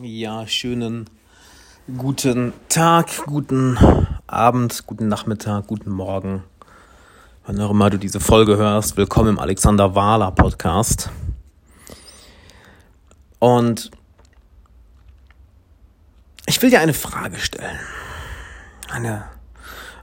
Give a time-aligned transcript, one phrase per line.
[0.00, 1.10] Ja, schönen
[1.98, 3.76] guten Tag, guten
[4.26, 6.44] Abend, guten Nachmittag, guten Morgen.
[7.44, 11.10] Wann auch immer du diese Folge hörst, willkommen im Alexander Wahler Podcast.
[13.38, 13.90] Und
[16.46, 17.78] ich will dir eine Frage stellen.
[18.90, 19.24] Eine,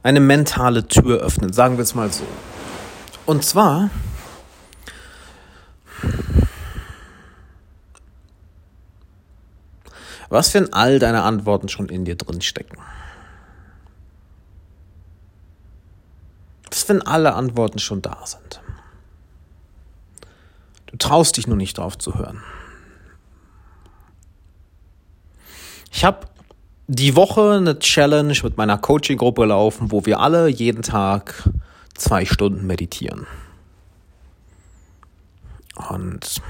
[0.04, 2.28] eine mentale Tür öffnen, sagen wir es mal so.
[3.26, 3.90] Und zwar,
[10.30, 12.78] Was wenn all deine Antworten schon in dir drin stecken?
[16.70, 18.62] Was wenn alle Antworten schon da sind?
[20.86, 22.42] Du traust dich nur nicht drauf zu hören.
[25.92, 26.28] Ich habe
[26.88, 31.50] die Woche eine Challenge mit meiner Coaching-Gruppe laufen, wo wir alle jeden Tag
[31.96, 33.28] zwei Stunden meditieren.
[35.90, 36.42] Und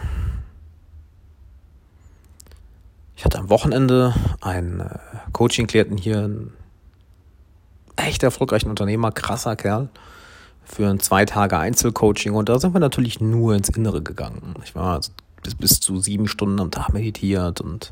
[3.20, 4.98] ich hatte am Wochenende einen äh,
[5.34, 6.54] Coaching-Klienten hier, einen
[7.98, 9.90] echt erfolgreichen Unternehmer, krasser Kerl,
[10.64, 14.56] für ein zwei Tage Einzelcoaching und da sind wir natürlich nur ins Innere gegangen.
[14.64, 15.12] Ich war also
[15.44, 17.92] bis, bis zu sieben Stunden am Tag meditiert und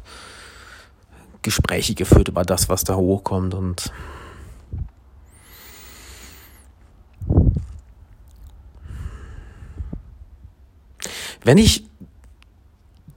[1.41, 3.91] Gespräche geführt über das, was da hochkommt und
[11.43, 11.86] wenn ich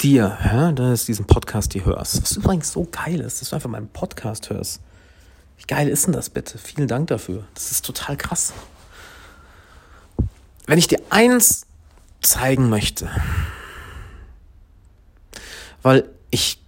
[0.02, 3.70] dir, ja, dass diesen Podcast hier hörst, was übrigens so geil ist, dass du einfach
[3.70, 4.80] meinen Podcast hörst.
[5.58, 6.58] Wie geil ist denn das bitte?
[6.58, 7.44] Vielen Dank dafür.
[7.54, 8.52] Das ist total krass.
[10.66, 11.66] Wenn ich dir eins
[12.22, 13.10] zeigen möchte,
[15.82, 16.60] weil ich,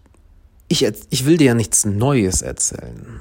[0.69, 3.21] ich, ich will dir ja nichts Neues erzählen.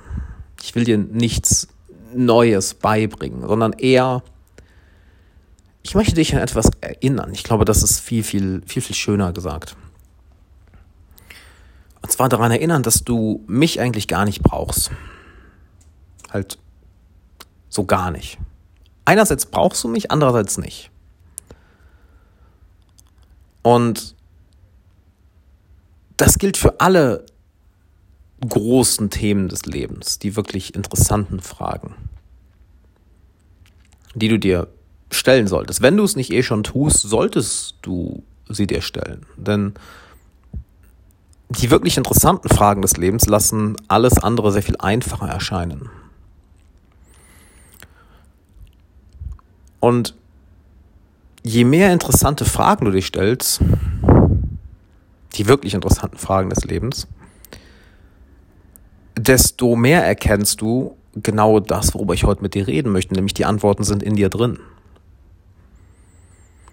[0.62, 1.68] Ich will dir nichts
[2.14, 4.24] Neues beibringen, sondern eher,
[5.84, 7.32] ich möchte dich an etwas erinnern.
[7.34, 9.76] Ich glaube, das ist viel, viel, viel, viel schöner gesagt.
[12.12, 14.92] Zwar daran erinnern, dass du mich eigentlich gar nicht brauchst.
[16.30, 16.60] Halt
[17.70, 18.38] so gar nicht.
[19.06, 20.92] Einerseits brauchst du mich, andererseits nicht.
[23.62, 24.14] Und
[26.18, 27.26] das gilt für alle
[28.46, 31.96] großen Themen des Lebens, die wirklich interessanten Fragen,
[34.16, 34.68] die du dir
[35.12, 35.82] stellen solltest.
[35.82, 39.26] Wenn du es nicht eh schon tust, solltest du sie dir stellen.
[39.38, 39.76] Denn
[41.60, 45.90] die wirklich interessanten Fragen des Lebens lassen alles andere sehr viel einfacher erscheinen.
[49.82, 50.16] Und
[51.44, 53.60] je mehr interessante Fragen du dich stellst,
[55.34, 57.08] die wirklich interessanten Fragen des Lebens,
[59.18, 63.46] desto mehr erkennst du genau das, worüber ich heute mit dir reden möchte, nämlich die
[63.46, 64.60] Antworten sind in dir drin.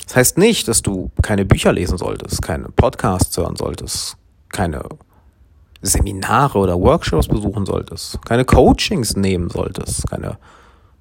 [0.06, 4.16] Das heißt nicht, dass du keine Bücher lesen solltest, keine Podcasts hören solltest,
[4.50, 4.82] keine
[5.81, 10.38] Seminare oder Workshops besuchen solltest, keine Coachings nehmen solltest, keine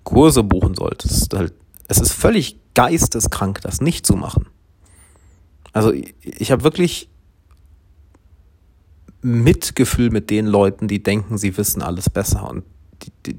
[0.04, 1.34] Kurse buchen solltest.
[1.34, 1.54] Halt,
[1.88, 4.48] es ist völlig geisteskrank, das nicht zu machen.
[5.74, 7.10] Also ich, ich habe wirklich
[9.22, 12.64] Mitgefühl mit den Leuten, die denken, sie wissen alles besser und
[13.02, 13.38] die, die,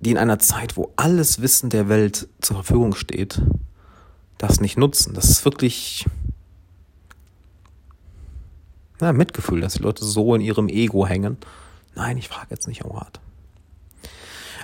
[0.00, 3.42] die in einer Zeit, wo alles Wissen der Welt zur Verfügung steht,
[4.38, 5.12] das nicht nutzen.
[5.14, 6.06] Das ist wirklich
[9.00, 11.36] na, Mitgefühl, dass die Leute so in ihrem Ego hängen.
[11.94, 13.20] Nein, ich frage jetzt nicht um Rat.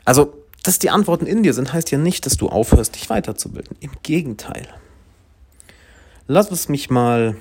[0.04, 3.76] Also, dass die Antworten in dir sind, heißt ja nicht, dass du aufhörst, dich weiterzubilden.
[3.80, 4.66] Im Gegenteil.
[6.26, 7.36] Lass es mich mal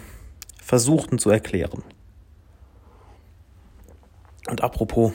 [0.62, 1.84] versuchen zu erklären.
[4.48, 5.12] Und apropos,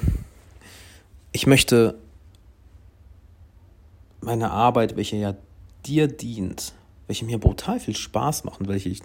[1.33, 1.99] ich möchte
[4.21, 5.37] meine Arbeit, welche ja
[5.87, 6.73] dir dient,
[7.07, 9.03] welche mir brutal viel Spaß macht, welche ich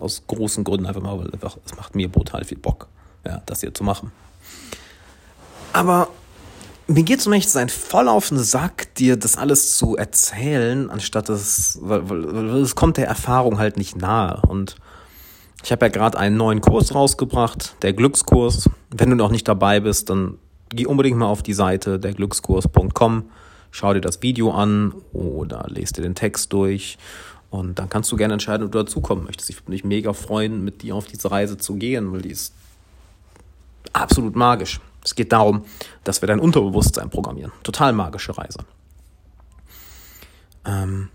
[0.00, 2.88] aus großen Gründen einfach mal, weil einfach, es macht mir brutal viel Bock,
[3.26, 4.12] ja, das hier zu machen.
[5.72, 6.08] Aber
[6.86, 10.90] mir geht es um echt sein voll auf den Sack, dir das alles zu erzählen,
[10.90, 14.42] anstatt das, weil, weil, es kommt der Erfahrung halt nicht nahe.
[14.48, 14.76] Und
[15.62, 18.68] ich habe ja gerade einen neuen Kurs rausgebracht, der Glückskurs.
[18.90, 20.38] Wenn du noch nicht dabei bist, dann
[20.70, 23.30] geh unbedingt mal auf die Seite derglückskurs.com,
[23.70, 26.98] schau dir das Video an oder lest dir den Text durch
[27.50, 29.50] und dann kannst du gerne entscheiden, ob du dazukommen möchtest.
[29.50, 32.54] Ich würde mich mega freuen, mit dir auf diese Reise zu gehen, weil die ist
[33.92, 34.80] absolut magisch.
[35.04, 35.64] Es geht darum,
[36.04, 37.52] dass wir dein Unterbewusstsein programmieren.
[37.64, 38.58] Total magische Reise.
[40.64, 41.08] Ähm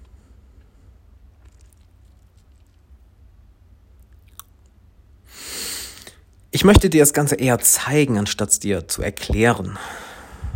[6.51, 9.77] ich möchte dir das Ganze eher zeigen, anstatt es dir zu erklären.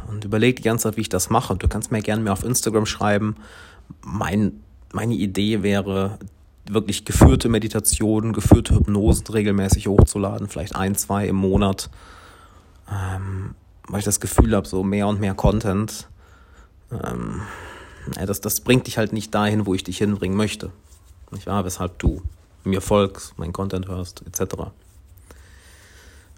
[0.08, 1.56] Und überleg die ganze Zeit, wie ich das mache.
[1.56, 3.36] Du kannst mir gerne mehr auf Instagram schreiben.
[4.02, 6.20] Mein meine Idee wäre,
[6.70, 11.90] wirklich geführte Meditationen, geführte Hypnosen regelmäßig hochzuladen, vielleicht ein, zwei im Monat,
[12.92, 13.56] ähm,
[13.88, 16.08] weil ich das Gefühl habe, so mehr und mehr Content,
[16.92, 17.42] ähm,
[18.16, 20.72] das, das bringt dich halt nicht dahin, wo ich dich hinbringen möchte.
[21.32, 21.66] Nicht wahr?
[21.66, 22.22] Weshalb du
[22.64, 24.56] mir folgst, meinen Content hörst, etc.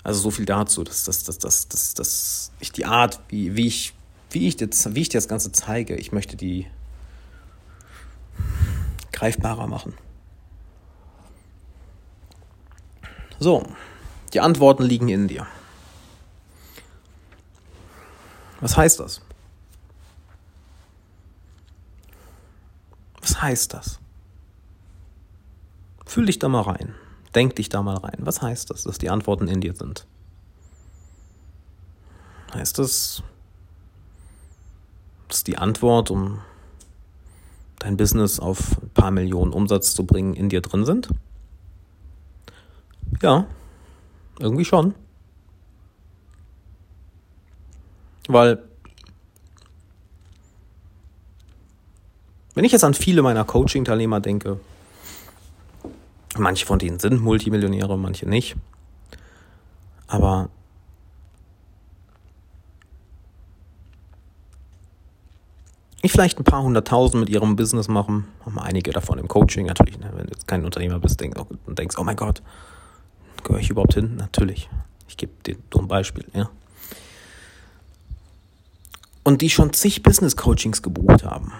[0.03, 3.67] Also so viel dazu, dass, dass, dass, dass, dass, dass ich die Art, wie, wie,
[3.67, 3.93] ich,
[4.31, 6.67] wie, ich das, wie ich dir das Ganze zeige, ich möchte die
[9.21, 9.93] greifbarer machen.
[13.37, 13.67] So,
[14.33, 15.45] die Antworten liegen in dir.
[18.61, 19.21] Was heißt das?
[23.21, 23.99] Was heißt das?
[26.07, 26.95] Fühl dich da mal rein.
[27.35, 28.17] Denk dich da mal rein.
[28.21, 30.07] Was heißt das, dass die Antworten in dir sind?
[32.55, 33.21] Heißt das,
[35.27, 36.41] dass die Antwort, um
[37.81, 41.09] dein Business auf ein paar Millionen Umsatz zu bringen, in dir drin sind?
[43.21, 43.47] Ja,
[44.39, 44.93] irgendwie schon.
[48.27, 48.63] Weil,
[52.53, 54.59] wenn ich jetzt an viele meiner Coaching-Teilnehmer denke,
[56.37, 58.55] manche von denen sind Multimillionäre, manche nicht,
[60.07, 60.49] aber
[66.01, 69.99] ich vielleicht ein paar hunderttausend mit ihrem Business machen, haben einige davon im Coaching natürlich,
[69.99, 70.11] ne?
[70.15, 72.41] wenn du jetzt kein Unternehmer bist denk, und denkst, oh mein Gott,
[73.43, 74.15] gehöre ich überhaupt hin?
[74.15, 74.69] Natürlich.
[75.07, 76.49] Ich gebe dir nur ein Beispiel, ja.
[79.23, 81.51] Und die schon zig Business Coachings gebucht haben.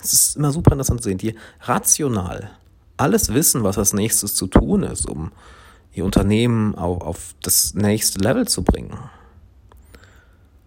[0.00, 2.50] Es ist immer super interessant zu sehen, die rational
[2.96, 5.32] alles wissen, was als nächstes zu tun ist, um
[5.92, 8.96] ihr Unternehmen auf, auf das nächste Level zu bringen.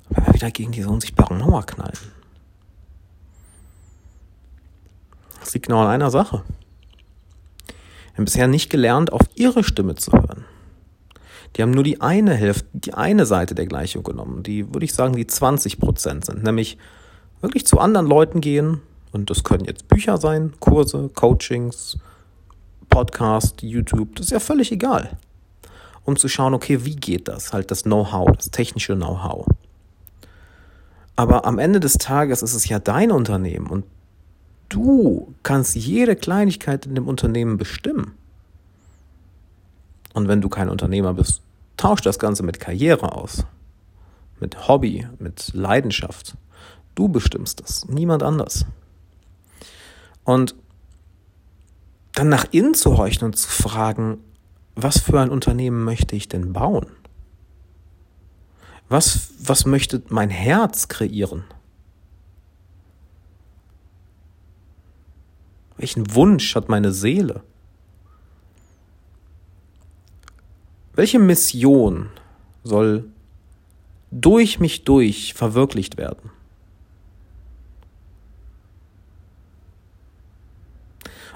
[0.10, 2.17] Wenn wir wieder gegen diese unsichtbare Mauer knallen.
[5.48, 6.44] Das liegt genau an einer Sache.
[7.68, 10.44] Wir haben bisher nicht gelernt, auf ihre Stimme zu hören.
[11.56, 14.94] Die haben nur die eine Hälfte, die eine Seite der Gleichung genommen, die, würde ich
[14.94, 16.44] sagen, die 20 Prozent sind.
[16.44, 16.78] Nämlich
[17.40, 18.82] wirklich zu anderen Leuten gehen,
[19.14, 21.98] und das können jetzt Bücher sein, Kurse, Coachings,
[22.90, 25.16] Podcast, YouTube, das ist ja völlig egal.
[26.04, 27.54] Um zu schauen, okay, wie geht das?
[27.54, 29.48] Halt das Know-how, das technische Know-how.
[31.16, 33.86] Aber am Ende des Tages ist es ja dein Unternehmen und
[34.70, 38.14] Du kannst jede Kleinigkeit in dem Unternehmen bestimmen.
[40.14, 41.42] Und wenn du kein Unternehmer bist,
[41.78, 43.46] tausch das Ganze mit Karriere aus,
[44.40, 46.36] mit Hobby, mit Leidenschaft.
[46.96, 48.66] Du bestimmst das, niemand anders.
[50.24, 50.56] Und
[52.14, 54.18] dann nach innen zu horchen und zu fragen,
[54.76, 56.88] was für ein Unternehmen möchte ich denn bauen?
[58.90, 61.44] Was, was möchte mein Herz kreieren?
[65.78, 67.44] Welchen Wunsch hat meine Seele?
[70.94, 72.10] Welche Mission
[72.64, 73.06] soll
[74.10, 76.32] durch mich durch verwirklicht werden?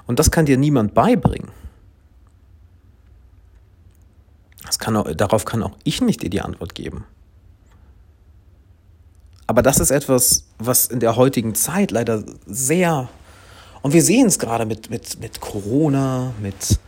[0.08, 1.52] Und das kann dir niemand beibringen.
[4.82, 7.06] Kann auch, darauf kann auch ich nicht dir die Antwort geben.
[9.46, 13.10] Aber das ist etwas, was in der heutigen Zeit leider sehr
[13.82, 16.80] und wir sehen es gerade mit, mit, mit Corona, mit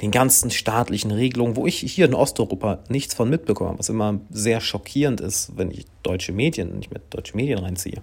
[0.00, 4.60] den ganzen staatlichen Regelungen, wo ich hier in Osteuropa nichts von mitbekomme, was immer sehr
[4.60, 8.00] schockierend ist, wenn ich deutsche Medien, nicht mehr deutsche Medien reinziehe.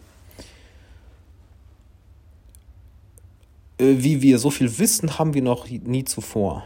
[3.77, 6.63] Äh, wie wir so viel wissen, haben wir noch nie zuvor.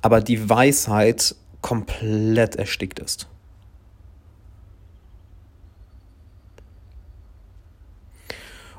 [0.00, 3.26] Aber die Weisheit komplett erstickt ist.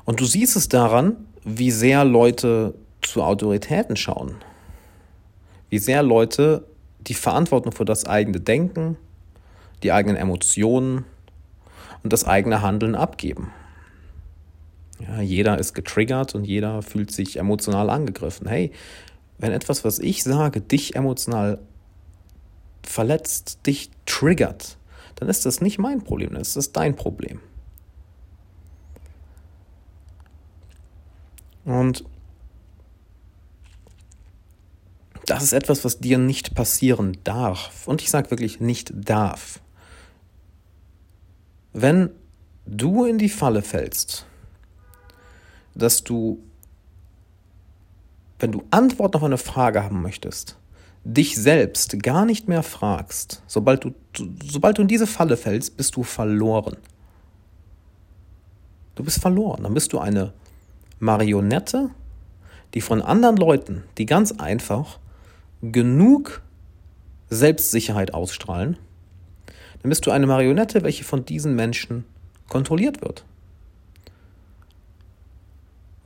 [0.06, 4.36] Und du siehst es daran, wie sehr Leute zu Autoritäten schauen.
[5.68, 6.66] Wie sehr Leute
[7.00, 8.96] die Verantwortung für das eigene Denken,
[9.82, 11.04] die eigenen Emotionen
[12.02, 13.52] und das eigene Handeln abgeben.
[15.00, 18.46] Ja, jeder ist getriggert und jeder fühlt sich emotional angegriffen.
[18.46, 18.72] Hey,
[19.38, 21.58] wenn etwas, was ich sage, dich emotional
[22.82, 24.76] verletzt, dich triggert,
[25.16, 27.40] dann ist das nicht mein Problem, dann ist das dein Problem.
[31.64, 32.04] Und
[35.26, 37.86] das ist etwas, was dir nicht passieren darf.
[37.86, 39.60] Und ich sage wirklich nicht darf.
[41.72, 42.10] Wenn
[42.66, 44.26] du in die Falle fällst,
[45.74, 46.42] dass du,
[48.40, 50.56] wenn du Antwort auf eine Frage haben möchtest,
[51.04, 53.94] dich selbst gar nicht mehr fragst, sobald du,
[54.44, 56.76] sobald du in diese Falle fällst, bist du verloren.
[58.96, 59.62] Du bist verloren.
[59.62, 60.32] Dann bist du eine
[61.00, 61.90] Marionette,
[62.74, 64.98] die von anderen Leuten, die ganz einfach
[65.62, 66.42] genug
[67.30, 68.78] Selbstsicherheit ausstrahlen,
[69.82, 72.04] dann bist du eine Marionette, welche von diesen Menschen
[72.48, 73.24] kontrolliert wird.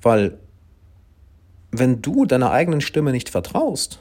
[0.00, 0.38] Weil
[1.72, 4.00] wenn du deiner eigenen Stimme nicht vertraust,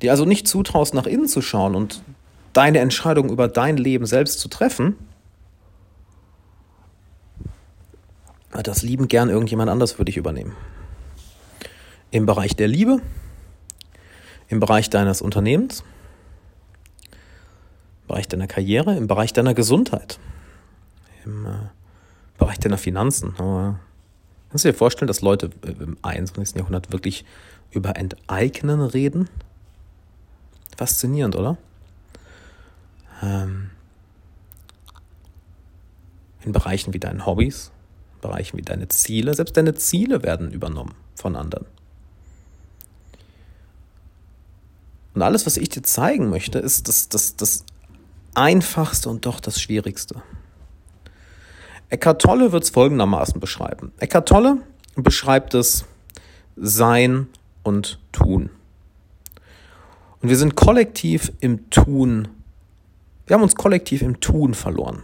[0.00, 2.02] dir also nicht zutraust, nach innen zu schauen und
[2.54, 4.96] deine Entscheidung über dein Leben selbst zu treffen,
[8.50, 10.56] das lieben gern irgendjemand anders für dich übernehmen.
[12.10, 13.00] Im Bereich der Liebe,
[14.48, 15.84] im Bereich deines Unternehmens,
[18.02, 20.18] im Bereich deiner Karriere, im Bereich deiner Gesundheit,
[21.24, 21.50] im äh,
[22.38, 23.34] Bereich deiner Finanzen.
[23.36, 23.80] Aber
[24.48, 26.56] kannst du dir vorstellen, dass Leute im 21.
[26.56, 27.26] Jahrhundert wirklich
[27.70, 29.28] über Enteignen reden?
[30.76, 31.58] Faszinierend, oder?
[33.22, 33.70] Ähm,
[36.44, 37.72] in Bereichen wie deinen Hobbys,
[38.20, 41.66] Bereichen wie deine Ziele, selbst deine Ziele werden übernommen von anderen.
[45.14, 47.64] Und alles, was ich dir zeigen möchte, ist das, das, das
[48.34, 50.22] Einfachste und doch das Schwierigste.
[51.88, 53.92] Eckhart Tolle wird es folgendermaßen beschreiben.
[53.98, 54.58] Eckhart Tolle
[54.94, 55.86] beschreibt es
[56.56, 57.28] Sein
[57.62, 58.50] und Tun.
[60.20, 62.28] Und wir sind kollektiv im Tun.
[63.26, 65.02] Wir haben uns kollektiv im Tun verloren.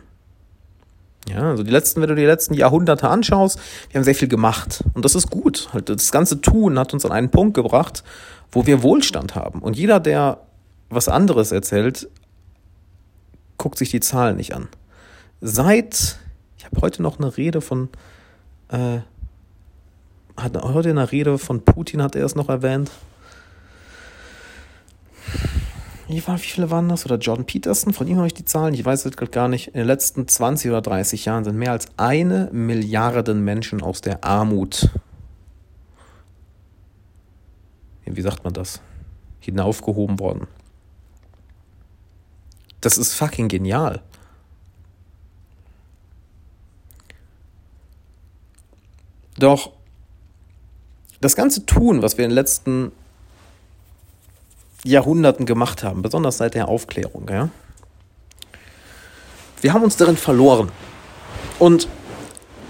[1.29, 3.59] Ja, also die letzten, wenn du die letzten Jahrhunderte anschaust,
[3.91, 4.85] wir haben sehr viel gemacht.
[4.93, 5.69] Und das ist gut.
[5.73, 8.05] Halt, das ganze Tun hat uns an einen Punkt gebracht,
[8.53, 9.61] wo wir Wohlstand haben.
[9.61, 10.39] Und jeder, der
[10.91, 12.09] was anderes erzählt,
[13.57, 14.69] guckt sich die Zahlen nicht an.
[15.41, 16.19] Seit,
[16.59, 17.89] ich habe heute noch eine Rede von,
[18.69, 18.99] äh,
[20.37, 22.91] hat heute eine Rede von Putin, hat er es noch erwähnt,
[26.09, 27.05] wie, war, wie viele waren das?
[27.07, 29.69] Oder Jordan Peterson, von ihm habe ich die Zahlen, ich weiß es gerade gar nicht.
[29.69, 34.25] In den letzten 20 oder 30 Jahren sind mehr als eine Milliarde Menschen aus der
[34.25, 34.91] Armut,
[38.05, 38.81] wie sagt man das,
[39.41, 40.47] hinaufgehoben worden.
[42.81, 44.03] Das ist fucking genial.
[49.39, 49.73] Doch
[51.21, 52.93] das ganze Tun, was wir in den letzten
[54.85, 57.29] Jahrhunderten gemacht haben, besonders seit der Aufklärung.
[57.29, 57.49] Ja?
[59.61, 60.71] Wir haben uns darin verloren.
[61.59, 61.89] Und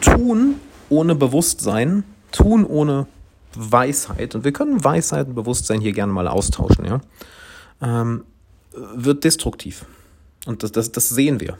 [0.00, 0.56] tun
[0.88, 3.06] ohne Bewusstsein, tun ohne
[3.54, 7.00] Weisheit, und wir können Weisheit und Bewusstsein hier gerne mal austauschen, ja,
[7.82, 8.24] ähm,
[8.72, 9.86] wird destruktiv.
[10.46, 11.58] Und das, das, das sehen wir.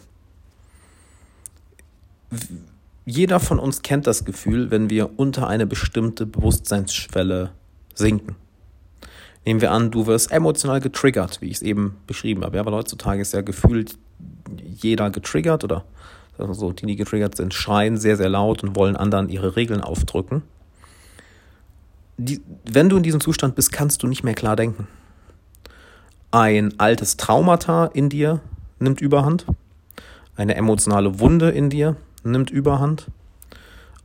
[3.06, 7.52] Jeder von uns kennt das Gefühl, wenn wir unter eine bestimmte Bewusstseinsschwelle
[7.94, 8.37] sinken.
[9.44, 12.56] Nehmen wir an, du wirst emotional getriggert, wie ich es eben beschrieben habe.
[12.56, 13.98] Ja, weil heutzutage ist ja gefühlt
[14.80, 15.84] jeder getriggert oder
[16.38, 20.42] so, die, die getriggert sind, schreien sehr, sehr laut und wollen anderen ihre Regeln aufdrücken.
[22.16, 24.86] Die, wenn du in diesem Zustand bist, kannst du nicht mehr klar denken.
[26.30, 28.40] Ein altes Traumata in dir
[28.78, 29.46] nimmt überhand.
[30.36, 33.06] Eine emotionale Wunde in dir nimmt überhand.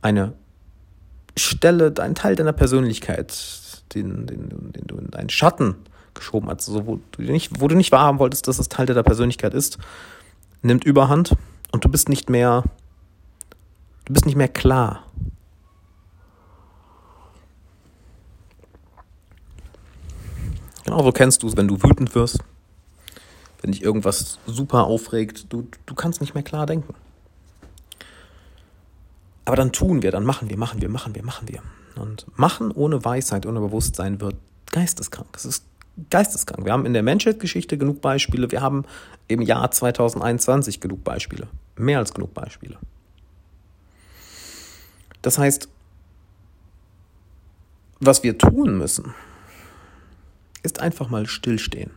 [0.02, 0.32] Eine
[1.36, 3.32] Stelle, ein Teil deiner Persönlichkeit
[3.94, 5.76] den, den, den du in deinen Schatten
[6.14, 9.02] geschoben hast, also wo, du nicht, wo du nicht wahrhaben wolltest, dass es Teil deiner
[9.02, 9.78] Persönlichkeit ist,
[10.62, 11.36] nimmt überhand
[11.72, 12.64] und du bist nicht mehr,
[14.04, 15.04] du bist nicht mehr klar.
[20.84, 22.40] Genau so kennst du es, wenn du wütend wirst,
[23.60, 26.94] wenn dich irgendwas super aufregt, du, du kannst nicht mehr klar denken.
[29.44, 31.62] Aber dann tun wir, dann machen wir, machen wir, machen wir, machen wir.
[32.00, 34.36] Und Machen ohne Weisheit, ohne Bewusstsein wird
[34.72, 35.28] geisteskrank.
[35.34, 35.64] Es ist
[36.08, 36.64] geisteskrank.
[36.64, 38.50] Wir haben in der Menschheitsgeschichte genug Beispiele.
[38.50, 38.84] Wir haben
[39.28, 41.48] im Jahr 2021 genug Beispiele.
[41.76, 42.78] Mehr als genug Beispiele.
[45.22, 45.68] Das heißt,
[48.00, 49.14] was wir tun müssen,
[50.62, 51.90] ist einfach mal stillstehen.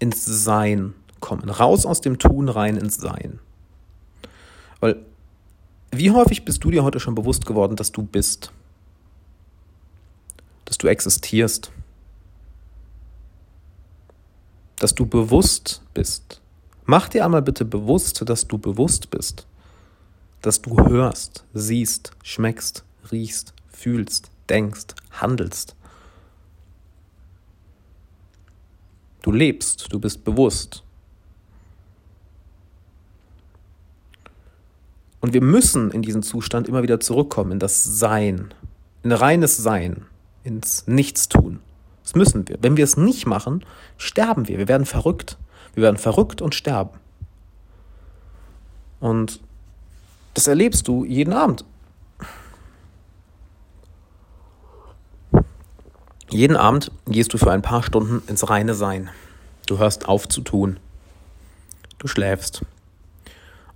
[0.00, 1.48] Ins Sein kommen.
[1.48, 3.38] Raus aus dem Tun, rein ins Sein.
[4.80, 5.04] Weil
[5.92, 8.50] wie häufig bist du dir heute schon bewusst geworden, dass du bist?
[10.64, 11.70] Dass du existierst?
[14.76, 16.40] Dass du bewusst bist?
[16.86, 19.46] Mach dir einmal bitte bewusst, dass du bewusst bist.
[20.40, 25.76] Dass du hörst, siehst, schmeckst, riechst, fühlst, denkst, handelst.
[29.20, 30.81] Du lebst, du bist bewusst.
[35.22, 38.52] Und wir müssen in diesen Zustand immer wieder zurückkommen, in das Sein,
[39.04, 40.04] in reines Sein,
[40.42, 41.60] ins Nichtstun.
[42.02, 42.58] Das müssen wir.
[42.60, 43.64] Wenn wir es nicht machen,
[43.96, 44.58] sterben wir.
[44.58, 45.38] Wir werden verrückt.
[45.74, 46.98] Wir werden verrückt und sterben.
[49.00, 49.40] Und
[50.34, 51.64] Das erlebst du jeden Abend.
[56.30, 59.10] Jeden Abend gehst du für ein paar Stunden ins reine Sein.
[59.66, 60.80] Du hörst auf zu tun.
[61.98, 62.62] Du schläfst.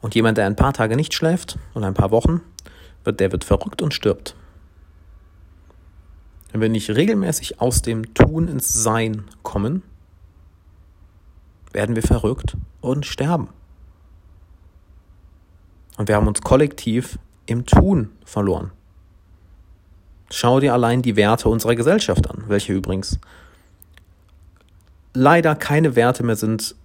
[0.07, 2.41] Und jemand, der ein paar Tage nicht schläft und ein paar Wochen,
[3.03, 4.37] wird, der wird verrückt und stirbt.
[6.53, 9.83] Wenn wir nicht regelmäßig aus dem Tun ins Sein kommen,
[11.73, 13.49] werden wir verrückt und sterben.
[15.97, 18.71] Und wir haben uns kollektiv im Tun verloren.
[20.31, 23.19] Schau dir allein die Werte unserer Gesellschaft an, welche übrigens
[25.15, 26.77] leider keine Werte mehr sind,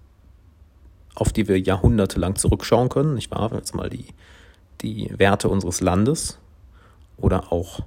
[1.14, 3.16] auf die wir jahrhundertelang zurückschauen können.
[3.16, 4.06] Ich war jetzt mal die,
[4.80, 6.38] die Werte unseres Landes
[7.16, 7.80] oder auch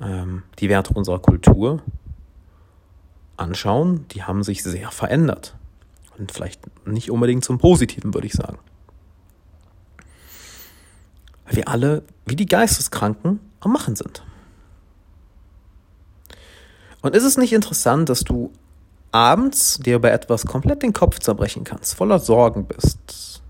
[0.00, 1.82] ähm, die Werte unserer Kultur
[3.36, 5.54] anschauen, die haben sich sehr verändert.
[6.18, 8.58] Und vielleicht nicht unbedingt zum Positiven, würde ich sagen.
[11.46, 14.22] Weil wir alle, wie die Geisteskranken, am Machen sind.
[17.00, 18.52] Und ist es nicht interessant, dass du
[19.12, 23.42] abends dir über etwas komplett den Kopf zerbrechen kannst, voller Sorgen bist,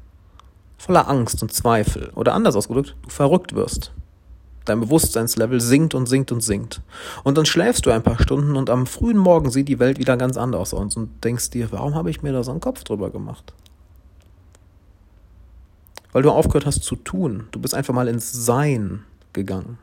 [0.76, 3.92] voller Angst und Zweifel oder anders ausgedrückt, du verrückt wirst.
[4.64, 6.82] Dein Bewusstseinslevel sinkt und sinkt und sinkt.
[7.24, 10.18] Und dann schläfst du ein paar Stunden und am frühen Morgen sieht die Welt wieder
[10.18, 13.10] ganz anders aus und denkst dir, warum habe ich mir da so einen Kopf drüber
[13.10, 13.54] gemacht?
[16.12, 17.48] Weil du aufgehört hast zu tun.
[17.50, 19.78] Du bist einfach mal ins Sein gegangen.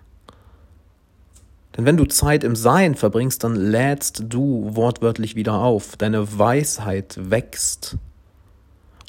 [1.75, 5.97] Denn wenn du Zeit im Sein verbringst, dann lädst du wortwörtlich wieder auf.
[5.97, 7.97] Deine Weisheit wächst.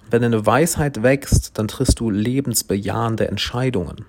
[0.08, 4.04] wenn deine Weisheit wächst, dann triffst du lebensbejahende Entscheidungen.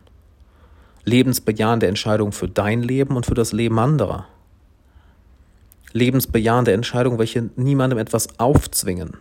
[1.06, 4.28] Lebensbejahende Entscheidungen für dein Leben und für das Leben anderer.
[5.94, 9.18] Lebensbejahende Entscheidungen, welche niemandem etwas aufzwingen,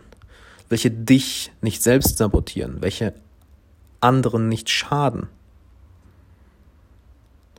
[0.69, 3.13] welche dich nicht selbst sabotieren, welche
[4.01, 5.29] anderen nicht schaden.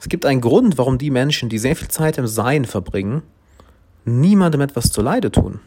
[0.01, 3.23] Es gibt einen Grund, warum die Menschen, die sehr viel Zeit im Sein verbringen,
[4.05, 5.61] niemandem etwas zuleide tun.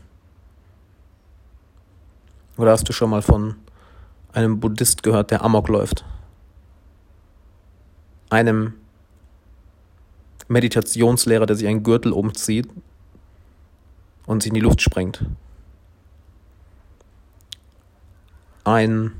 [2.57, 3.55] Oder hast du schon mal von
[4.33, 6.05] einem Buddhist gehört, der Amok läuft?
[8.29, 8.73] Einem
[10.47, 12.67] Meditationslehrer, der sich einen Gürtel umzieht
[14.25, 15.25] und sich in die Luft sprengt.
[18.63, 19.11] Ein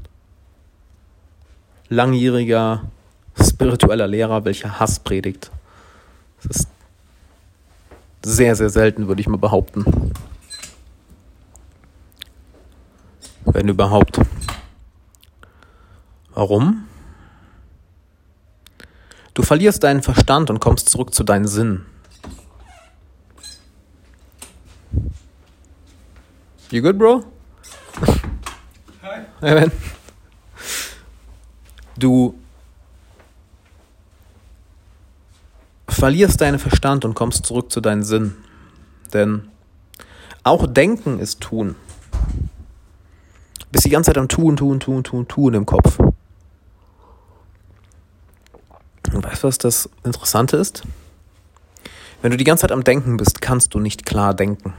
[1.89, 2.83] langjähriger
[3.39, 5.51] spiritueller Lehrer, welcher Hass predigt.
[6.43, 6.67] Das ist
[8.23, 10.13] sehr, sehr selten, würde ich mal behaupten.
[13.45, 14.19] Wenn überhaupt.
[16.33, 16.87] Warum?
[19.33, 21.85] Du verlierst deinen Verstand und kommst zurück zu deinen Sinnen.
[26.69, 27.23] You good, bro?
[29.01, 29.25] Hi.
[29.41, 29.71] Hey, man.
[31.97, 32.40] Du
[36.01, 38.33] verlierst deinen Verstand und kommst zurück zu deinen Sinn.
[39.13, 39.49] Denn
[40.41, 41.75] auch Denken ist Tun.
[43.59, 45.99] Du bist die ganze Zeit am Tun, Tun, Tun, Tun, Tun im Kopf.
[49.13, 50.81] Und weißt du, was das Interessante ist?
[52.23, 54.73] Wenn du die ganze Zeit am Denken bist, kannst du nicht klar denken.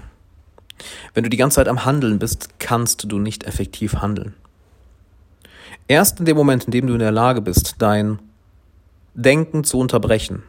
[1.14, 4.34] Wenn du die ganze Zeit am Handeln bist, kannst du nicht effektiv handeln.
[5.86, 8.18] Erst in dem Moment, in dem du in der Lage bist, dein
[9.14, 10.42] Denken zu unterbrechen,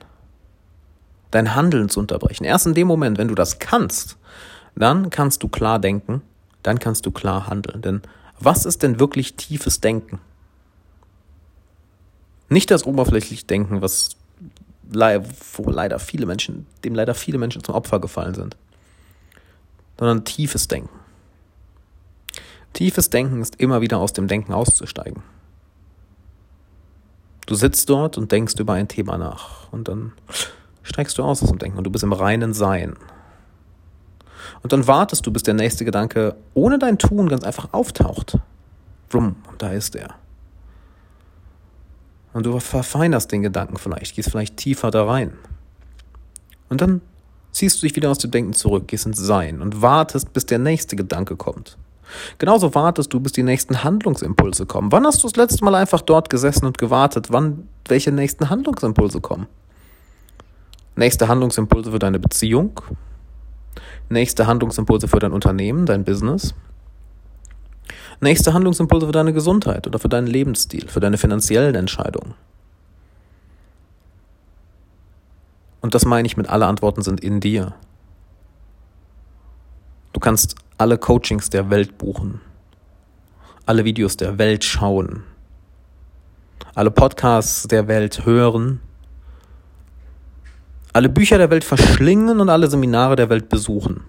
[1.34, 2.44] dein Handeln zu unterbrechen.
[2.44, 4.18] Erst in dem Moment, wenn du das kannst,
[4.76, 6.22] dann kannst du klar denken,
[6.62, 7.82] dann kannst du klar handeln.
[7.82, 8.02] Denn
[8.40, 10.20] was ist denn wirklich tiefes Denken?
[12.50, 14.16] Nicht das oberflächliche Denken, was
[15.56, 18.58] wo leider viele Menschen, dem leider viele Menschen zum Opfer gefallen sind,
[19.98, 21.00] sondern tiefes Denken.
[22.74, 25.24] Tiefes Denken ist immer wieder aus dem Denken auszusteigen.
[27.48, 30.14] Du sitzt dort und denkst über ein Thema nach und dann
[30.84, 32.96] steigst du aus aus dem Denken und du bist im reinen Sein.
[34.62, 38.38] Und dann wartest du, bis der nächste Gedanke ohne dein Tun ganz einfach auftaucht.
[39.10, 40.16] Wumm, und da ist er.
[42.34, 45.34] Und du verfeinerst den Gedanken vielleicht, gehst vielleicht tiefer da rein.
[46.70, 47.02] Und dann
[47.52, 50.60] ziehst du dich wieder aus dem Denken zurück, gehst ins Sein und wartest, bis der
[50.60, 51.78] nächste Gedanke kommt.
[52.38, 54.92] Genauso wartest du, bis die nächsten Handlungsimpulse kommen.
[54.92, 59.22] Wann hast du das letzte Mal einfach dort gesessen und gewartet, wann welche nächsten Handlungsimpulse
[59.22, 59.48] kommen?
[60.96, 62.80] Nächste Handlungsimpulse für deine Beziehung.
[64.10, 66.54] Nächste Handlungsimpulse für dein Unternehmen, dein Business.
[68.22, 72.36] Nächste Handlungsimpulse für deine Gesundheit oder für deinen Lebensstil, für deine finanziellen Entscheidungen.
[75.82, 77.74] Und das meine ich mit alle Antworten sind in dir.
[80.14, 82.40] Du kannst alle Coachings der Welt buchen,
[83.66, 85.24] alle Videos der Welt schauen,
[86.76, 88.80] alle Podcasts der Welt hören,
[90.94, 94.04] alle Bücher der Welt verschlingen und alle Seminare der Welt besuchen.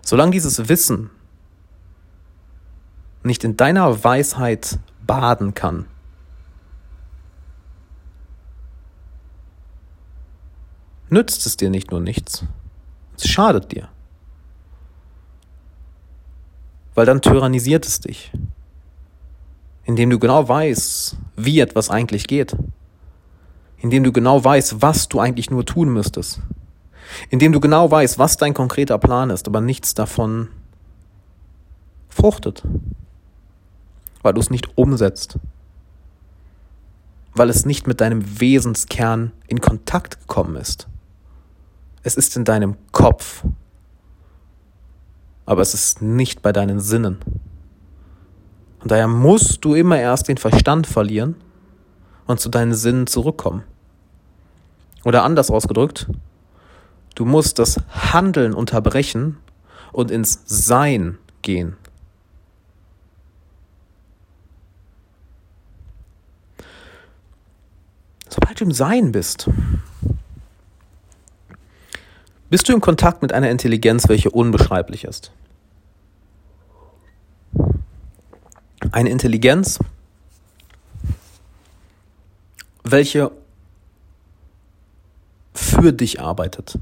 [0.00, 1.10] Solange dieses Wissen
[3.22, 5.86] nicht in deiner Weisheit baden kann,
[11.10, 12.44] nützt es dir nicht nur nichts,
[13.16, 13.88] es schadet dir.
[16.94, 18.32] Weil dann tyrannisiert es dich,
[19.84, 22.56] indem du genau weißt, wie etwas eigentlich geht,
[23.78, 26.40] indem du genau weißt, was du eigentlich nur tun müsstest,
[27.30, 30.48] indem du genau weißt, was dein konkreter Plan ist, aber nichts davon
[32.08, 32.62] fruchtet,
[34.22, 35.38] weil du es nicht umsetzt,
[37.34, 40.88] weil es nicht mit deinem Wesenskern in Kontakt gekommen ist.
[42.02, 43.44] Es ist in deinem Kopf,
[45.46, 47.18] aber es ist nicht bei deinen Sinnen.
[48.80, 51.36] Und daher musst du immer erst den Verstand verlieren
[52.26, 53.64] und zu deinen Sinnen zurückkommen.
[55.04, 56.08] Oder anders ausgedrückt,
[57.14, 59.38] du musst das Handeln unterbrechen
[59.92, 61.76] und ins Sein gehen.
[68.28, 69.50] Sobald du im Sein bist,
[72.48, 75.32] bist du in Kontakt mit einer Intelligenz, welche unbeschreiblich ist?
[78.92, 79.78] Eine Intelligenz,
[82.82, 83.30] welche
[85.54, 86.78] für dich arbeitet.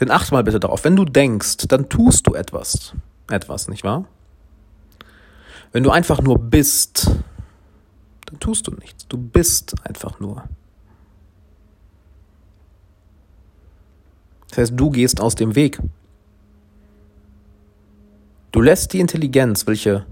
[0.00, 2.92] Denn achte mal bitte darauf, wenn du denkst, dann tust du etwas.
[3.30, 4.06] Etwas, nicht wahr?
[5.72, 7.10] Wenn du einfach nur bist,
[8.26, 9.08] dann tust du nichts.
[9.08, 10.44] Du bist einfach nur.
[14.48, 15.80] Das heißt, du gehst aus dem Weg.
[18.52, 20.06] Du lässt die Intelligenz, welche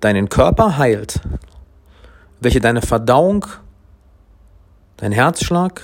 [0.00, 1.20] deinen Körper heilt,
[2.40, 3.46] welche deine Verdauung,
[4.96, 5.82] dein Herzschlag,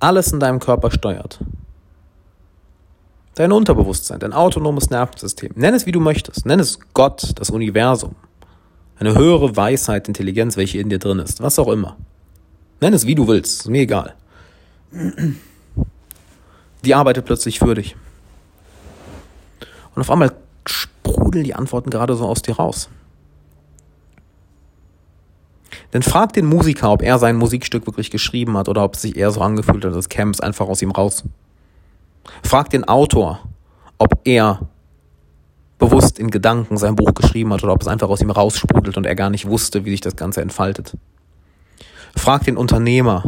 [0.00, 1.38] alles in deinem Körper steuert.
[3.34, 5.52] Dein Unterbewusstsein, dein autonomes Nervensystem.
[5.56, 6.46] Nenn es wie du möchtest.
[6.46, 8.14] Nenn es Gott, das Universum.
[8.98, 11.42] Eine höhere Weisheit, Intelligenz, welche in dir drin ist.
[11.42, 11.96] Was auch immer.
[12.80, 13.60] Nenn es wie du willst.
[13.60, 14.14] Ist mir egal
[16.86, 17.96] die arbeitet plötzlich für dich.
[19.94, 20.32] Und auf einmal
[20.68, 22.88] sprudeln die Antworten gerade so aus dir raus.
[25.92, 29.16] Denn frag den Musiker, ob er sein Musikstück wirklich geschrieben hat oder ob es sich
[29.16, 31.24] eher so angefühlt hat, als käme es einfach aus ihm raus.
[32.42, 33.40] Frag den Autor,
[33.98, 34.68] ob er
[35.78, 39.06] bewusst in Gedanken sein Buch geschrieben hat oder ob es einfach aus ihm raussprudelt und
[39.06, 40.96] er gar nicht wusste, wie sich das Ganze entfaltet.
[42.16, 43.24] Frag den Unternehmer,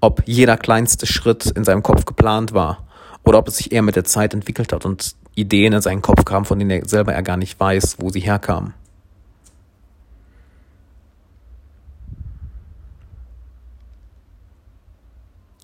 [0.00, 2.86] ob jeder kleinste Schritt in seinem Kopf geplant war
[3.24, 6.24] oder ob es sich eher mit der Zeit entwickelt hat und Ideen in seinen Kopf
[6.24, 8.74] kamen, von denen er selber er gar nicht weiß, wo sie herkamen.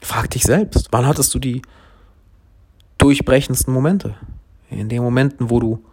[0.00, 1.62] Frag dich selbst, wann hattest du die
[2.98, 4.14] durchbrechendsten Momente?
[4.70, 5.84] In den Momenten, wo du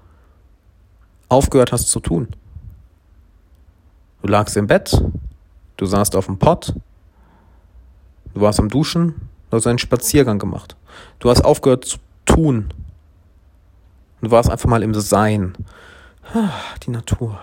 [1.29, 2.27] aufgehört hast zu tun.
[4.21, 5.01] Du lagst im Bett,
[5.77, 6.73] du saßt auf dem Pott,
[8.33, 9.15] Du warst am Duschen,
[9.49, 10.75] du hast einen Spaziergang gemacht.
[11.19, 12.73] Du hast aufgehört zu tun.
[14.21, 15.53] Du warst einfach mal im Sein.
[16.33, 16.51] Ah,
[16.85, 17.39] die Natur.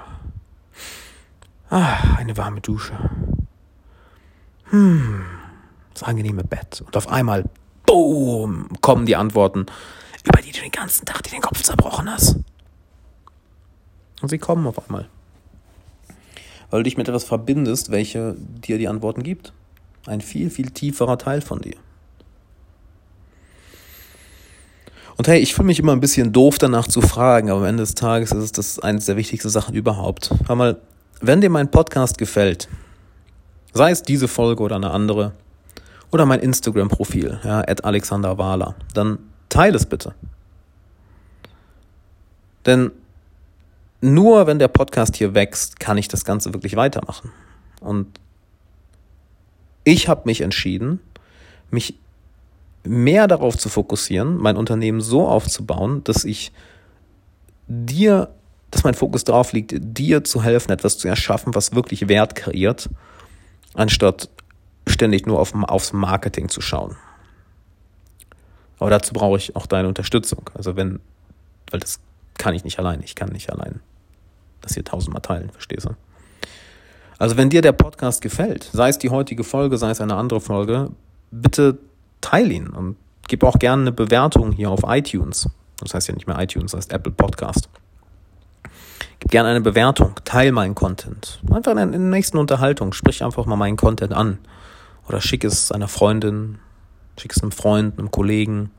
[1.71, 2.95] Ah, eine warme Dusche.
[4.71, 5.25] Hm,
[5.93, 6.83] das angenehme Bett.
[6.87, 7.45] Und auf einmal,
[7.85, 9.67] boom, kommen die Antworten,
[10.25, 12.37] über die du den ganzen Tag dir den Kopf zerbrochen hast.
[14.23, 15.09] Und sie kommen auf einmal.
[16.71, 19.53] Weil du dich mit etwas verbindest, welche dir die Antworten gibt.
[20.07, 21.77] Ein viel, viel tieferer Teil von dir.
[25.19, 27.83] Und hey, ich fühle mich immer ein bisschen doof danach zu fragen, aber am Ende
[27.83, 30.33] des Tages ist es das eines der wichtigsten Sachen überhaupt.
[30.47, 30.81] Hör mal,
[31.21, 32.69] wenn dir mein Podcast gefällt,
[33.73, 35.33] sei es diese Folge oder eine andere,
[36.13, 40.15] oder mein Instagram-Profil, ja, at Alexander Wahler, dann teile es bitte.
[42.65, 42.93] Denn
[44.01, 47.33] nur wenn der Podcast hier wächst, kann ich das Ganze wirklich weitermachen.
[47.81, 48.07] Und
[49.83, 51.01] ich habe mich entschieden,
[51.73, 51.99] mich
[52.89, 56.53] mehr darauf zu fokussieren, mein Unternehmen so aufzubauen, dass ich
[57.67, 58.31] dir,
[58.71, 62.89] dass mein Fokus darauf liegt, dir zu helfen, etwas zu erschaffen, was wirklich Wert kreiert,
[63.75, 64.29] anstatt
[64.87, 66.97] ständig nur auf, aufs Marketing zu schauen.
[68.79, 70.51] Aber dazu brauche ich auch deine Unterstützung.
[70.55, 71.01] Also wenn,
[71.71, 72.01] weil das
[72.39, 73.03] kann ich nicht allein.
[73.03, 73.81] Ich kann nicht allein
[74.61, 75.91] das hier tausendmal teilen, verstehst du?
[77.19, 80.41] Also wenn dir der Podcast gefällt, sei es die heutige Folge, sei es eine andere
[80.41, 80.91] Folge,
[81.31, 81.79] bitte
[82.21, 82.97] teile ihn und
[83.29, 85.49] gib auch gerne eine Bewertung hier auf iTunes.
[85.81, 87.69] Das heißt ja nicht mehr iTunes, das heißt Apple Podcast.
[89.21, 91.41] Gib gerne eine Bewertung, teil meinen Content.
[91.51, 94.39] Einfach in der nächsten Unterhaltung, sprich einfach mal meinen Content an.
[95.09, 96.59] Oder schick es einer Freundin,
[97.19, 98.71] schick es einem Freund, einem Kollegen.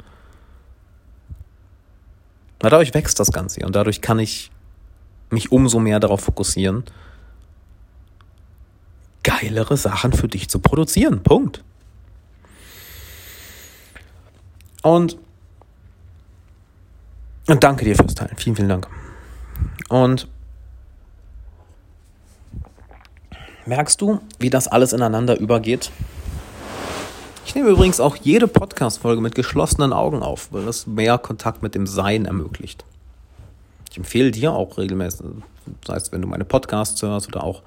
[2.60, 4.52] Dadurch wächst das Ganze und dadurch kann ich
[5.30, 6.84] mich umso mehr darauf fokussieren,
[9.24, 11.24] geilere Sachen für dich zu produzieren.
[11.24, 11.64] Punkt.
[14.82, 15.18] Und,
[17.48, 18.36] und danke dir fürs Teilen.
[18.38, 18.88] Vielen, vielen Dank.
[19.90, 20.28] Und
[23.66, 25.92] merkst du, wie das alles ineinander übergeht?
[27.46, 31.74] Ich nehme übrigens auch jede Podcast-Folge mit geschlossenen Augen auf, weil das mehr Kontakt mit
[31.74, 32.86] dem Sein ermöglicht.
[33.90, 35.26] Ich empfehle dir auch regelmäßig,
[35.82, 37.64] das heißt, wenn du meine Podcasts hörst oder auch,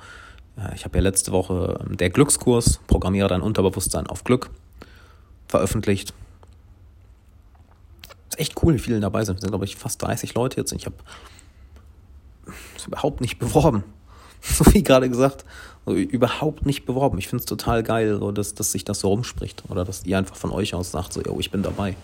[0.74, 4.50] ich habe ja letzte Woche ähm, der Glückskurs, Programmiere dein Unterbewusstsein auf Glück,
[5.48, 6.14] veröffentlicht.
[8.42, 9.36] Echt cool, wie viele dabei sind.
[9.36, 10.72] Es sind, glaube ich, fast 30 Leute jetzt.
[10.72, 10.96] Ich habe
[12.76, 13.84] es überhaupt nicht beworben.
[14.44, 15.44] So wie gerade gesagt,
[15.86, 17.16] also überhaupt nicht beworben.
[17.18, 19.62] Ich finde es total geil, so, dass, dass sich das so rumspricht.
[19.68, 21.94] Oder dass ihr einfach von euch aus sagt, so, yo, ich bin dabei.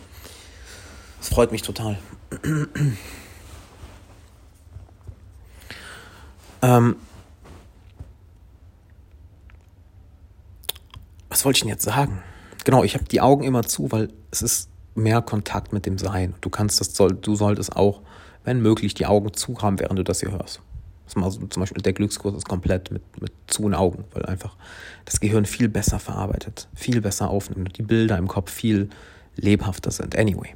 [1.18, 1.98] Das freut mich total.
[6.62, 6.94] ähm,
[11.28, 12.22] was wollte ich denn jetzt sagen?
[12.62, 16.34] Genau, ich habe die Augen immer zu, weil es ist mehr Kontakt mit dem Sein.
[16.40, 18.02] Du kannst das, soll, du solltest auch,
[18.44, 20.60] wenn möglich, die Augen zu haben, während du das hier hörst.
[21.14, 24.56] Also zum Beispiel der Glückskurs ist komplett mit, mit zu den Augen, weil einfach
[25.04, 28.90] das Gehirn viel besser verarbeitet, viel besser aufnimmt und die Bilder im Kopf viel
[29.36, 30.16] lebhafter sind.
[30.16, 30.54] Anyway.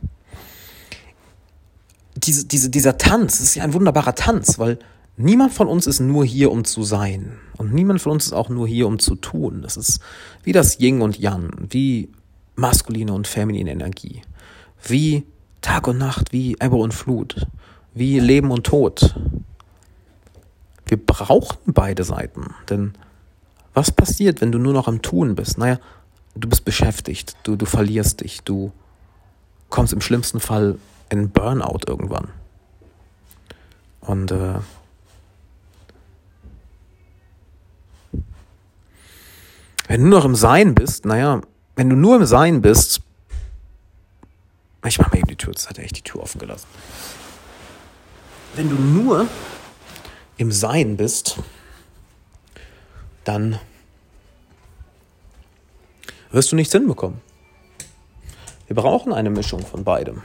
[2.17, 4.79] Diese, diese, dieser Tanz ist ja ein wunderbarer Tanz, weil
[5.17, 7.39] niemand von uns ist nur hier, um zu sein.
[7.57, 9.63] Und niemand von uns ist auch nur hier, um zu tun.
[9.63, 10.01] Das ist
[10.43, 12.11] wie das Yin und Yang, wie
[12.55, 14.23] maskuline und feminine Energie,
[14.85, 15.25] wie
[15.61, 17.47] Tag und Nacht, wie Ebbe und Flut,
[17.95, 19.15] wie Leben und Tod,
[20.87, 22.55] wir brauchen beide Seiten.
[22.69, 22.93] Denn
[23.75, 25.57] was passiert, wenn du nur noch am Tun bist?
[25.59, 25.79] Naja,
[26.35, 28.73] du bist beschäftigt, du, du verlierst dich, du
[29.71, 32.29] kommst im schlimmsten Fall in Burnout irgendwann.
[34.01, 34.55] Und äh,
[39.89, 41.41] wenn du nur noch im Sein bist, naja,
[41.77, 43.02] wenn du nur im Sein bist,
[44.89, 46.67] ich mach mal eben die Tür, jetzt hat er echt die Tür offen gelassen.
[48.55, 49.29] Wenn du nur
[50.37, 51.39] im Sein bist,
[53.25, 53.59] dann
[56.31, 57.21] wirst du nichts hinbekommen.
[58.67, 60.23] Wir brauchen eine Mischung von beidem.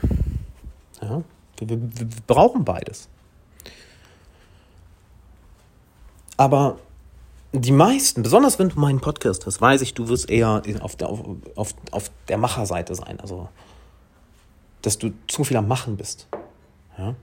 [1.00, 1.22] Ja?
[1.58, 3.08] Wir, wir, wir brauchen beides.
[6.36, 6.78] Aber
[7.52, 11.08] die meisten, besonders wenn du meinen Podcast hast, weiß ich, du wirst eher auf der,
[11.08, 11.20] auf,
[11.56, 13.20] auf, auf der Macherseite sein.
[13.20, 13.48] Also,
[14.82, 16.28] dass du zu viel am Machen bist.
[16.96, 17.14] Ja?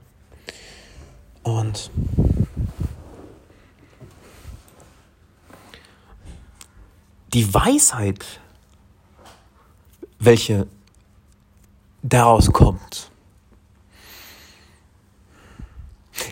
[1.42, 1.90] Und
[7.32, 8.40] die Weisheit,
[10.18, 10.66] welche
[12.02, 13.10] daraus kommt,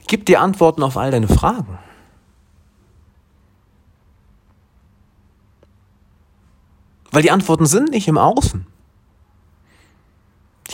[0.06, 1.78] gibt dir Antworten auf all deine Fragen.
[7.10, 8.66] Weil die Antworten sind nicht im Außen.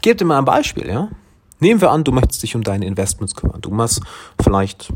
[0.01, 1.11] Ich gebe dir mal ein Beispiel, ja.
[1.59, 3.61] Nehmen wir an, du möchtest dich um deine Investments kümmern.
[3.61, 4.01] Du machst
[4.43, 4.95] vielleicht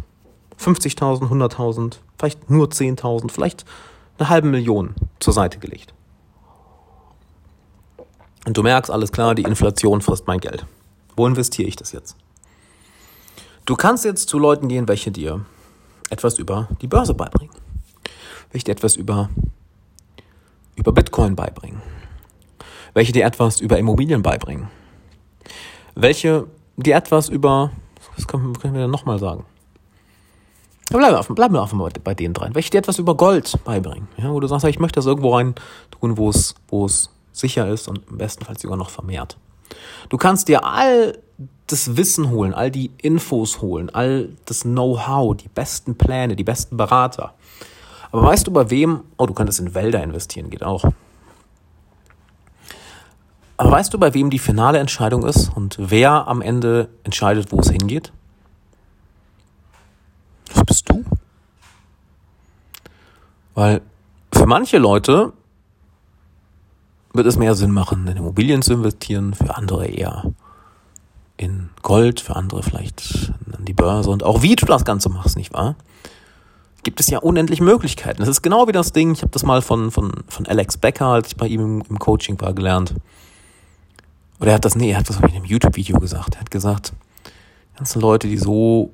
[0.58, 3.66] 50.000, 100.000, vielleicht nur 10.000, vielleicht
[4.16, 5.92] eine halbe Million zur Seite gelegt.
[8.46, 10.64] Und du merkst, alles klar, die Inflation frisst mein Geld.
[11.16, 12.16] Wo investiere ich das jetzt?
[13.66, 15.44] Du kannst jetzt zu Leuten gehen, welche dir
[16.08, 17.54] etwas über die Börse beibringen.
[18.52, 19.28] Welche dir etwas über,
[20.76, 21.82] über Bitcoin beibringen.
[22.94, 24.70] Welche dir etwas über Immobilien beibringen.
[25.94, 27.70] Welche dir etwas über,
[28.16, 29.44] was können, können wir denn nochmal sagen?
[30.90, 32.54] Bleiben wir, bleiben wir einfach bei den dreien.
[32.54, 34.08] Welche dir etwas über Gold beibringen.
[34.16, 35.54] Ja, wo du sagst, ich möchte das irgendwo rein
[35.90, 39.38] tun, wo es, wo es sicher ist und im besten Fall sogar noch vermehrt.
[40.08, 41.18] Du kannst dir all
[41.66, 46.76] das Wissen holen, all die Infos holen, all das Know-how, die besten Pläne, die besten
[46.76, 47.34] Berater.
[48.12, 49.00] Aber weißt du bei wem?
[49.16, 50.84] Oh, du könntest in Wälder investieren, geht auch.
[53.56, 57.60] Aber weißt du, bei wem die finale Entscheidung ist und wer am Ende entscheidet, wo
[57.60, 58.12] es hingeht?
[60.52, 61.04] Das bist du.
[63.54, 63.80] Weil
[64.32, 65.32] für manche Leute
[67.12, 70.24] wird es mehr Sinn machen, in Immobilien zu investieren, für andere eher
[71.36, 75.36] in Gold, für andere vielleicht an die Börse und auch wie du das Ganze machst,
[75.36, 75.76] nicht wahr?
[76.82, 78.20] Gibt es ja unendlich Möglichkeiten.
[78.20, 81.06] Das ist genau wie das Ding, ich habe das mal von, von, von Alex Becker,
[81.06, 82.94] als ich bei ihm im, im Coaching war, gelernt.
[84.40, 86.34] Oder er hat das, nee, er hat das in einem YouTube-Video gesagt.
[86.34, 86.92] Er hat gesagt,
[87.76, 88.92] ganzen Leute, die so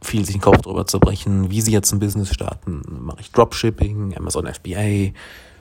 [0.00, 2.82] viel sich den Kopf drüber zerbrechen, wie sie jetzt ein Business starten.
[3.00, 5.12] Mache ich Dropshipping, Amazon FBA,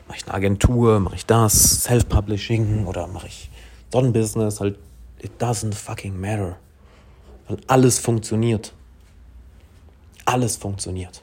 [0.07, 3.49] mache ich eine Agentur, mache ich das, Self-Publishing oder mache ich
[3.91, 4.77] Sonnenbusiness, halt,
[5.19, 6.57] it doesn't fucking matter.
[7.47, 8.73] Weil alles funktioniert.
[10.25, 11.21] Alles funktioniert.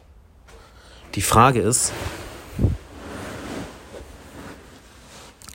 [1.14, 1.92] Die Frage ist,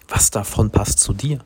[0.07, 1.39] was davon passt zu dir?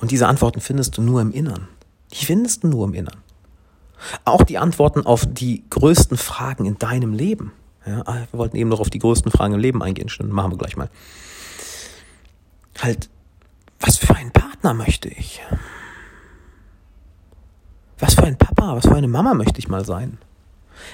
[0.00, 1.68] Und diese Antworten findest du nur im Innern.
[2.12, 3.16] Die findest du nur im Innern.
[4.24, 7.52] Auch die Antworten auf die größten Fragen in deinem Leben.
[7.84, 10.52] Ja, ah, wir wollten eben noch auf die größten Fragen im Leben eingehen, stimmt, machen
[10.52, 10.90] wir gleich mal.
[12.80, 13.08] Halt,
[13.80, 15.40] was für einen Partner möchte ich?
[17.98, 20.18] Was für ein Papa, was für eine Mama möchte ich mal sein?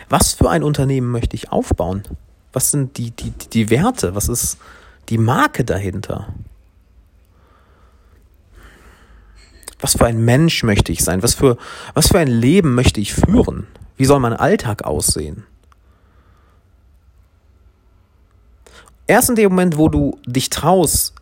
[0.09, 2.05] Was für ein Unternehmen möchte ich aufbauen?
[2.53, 4.14] Was sind die, die, die Werte?
[4.14, 4.59] Was ist
[5.09, 6.33] die Marke dahinter?
[9.85, 11.23] Was für ein Mensch möchte ich sein?
[11.23, 11.59] Was für,
[11.92, 13.66] was für ein Leben möchte ich führen?
[13.99, 15.44] Wie soll mein Alltag aussehen?
[19.07, 21.12] Erst in dem Moment, wo du dich traust,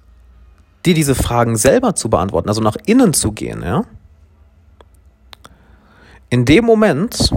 [0.86, 3.84] dir diese Fragen selber zu beantworten, also nach innen zu gehen, ja,
[6.30, 7.32] in dem Moment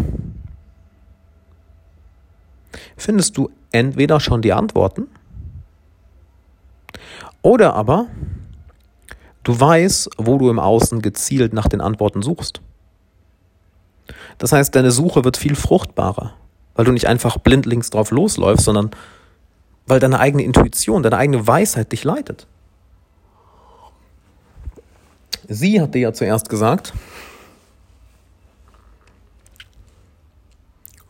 [2.97, 5.07] findest du entweder schon die Antworten
[7.41, 8.09] oder aber
[9.45, 12.59] du weißt, wo du im Außen gezielt nach den Antworten suchst.
[14.37, 16.33] Das heißt, deine Suche wird viel fruchtbarer,
[16.75, 18.91] weil du nicht einfach blindlings drauf losläufst, sondern
[19.87, 22.47] weil deine eigene Intuition, deine eigene Weisheit dich leitet.
[25.47, 26.91] Sie hat dir ja zuerst gesagt,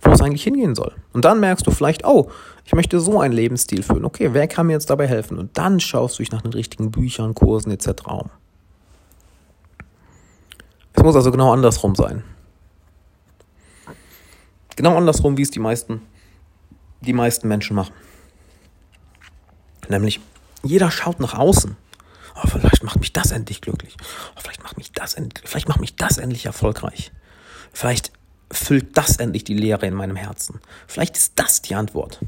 [0.02, 0.94] wo es eigentlich hingehen soll.
[1.14, 2.30] Und dann merkst du vielleicht, oh,
[2.66, 4.06] ich möchte so einen Lebensstil führen.
[4.06, 5.38] Okay, wer kann mir jetzt dabei helfen?
[5.38, 7.90] Und dann schaust du dich nach den richtigen Büchern, Kursen etc.
[8.08, 8.32] um.
[10.94, 12.24] Es muss also genau andersrum sein.
[14.76, 16.02] Genau andersrum, wie es die meisten,
[17.02, 17.94] die meisten Menschen machen.
[19.88, 20.20] Nämlich,
[20.64, 21.78] jeder schaut nach außen.
[22.36, 23.96] Oh, vielleicht macht mich das endlich glücklich.
[24.36, 27.12] Oh, vielleicht macht mich das vielleicht macht mich das endlich erfolgreich.
[27.72, 28.12] Vielleicht
[28.52, 30.60] füllt das endlich die Leere in meinem Herzen.
[30.88, 32.20] Vielleicht ist das die Antwort.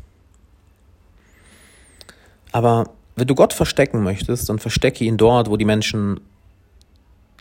[2.52, 6.20] Aber wenn du Gott verstecken möchtest, dann verstecke ihn dort, wo die Menschen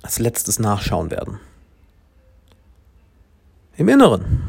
[0.03, 1.41] als letztes nachschauen werden.
[3.77, 4.43] Im Inneren.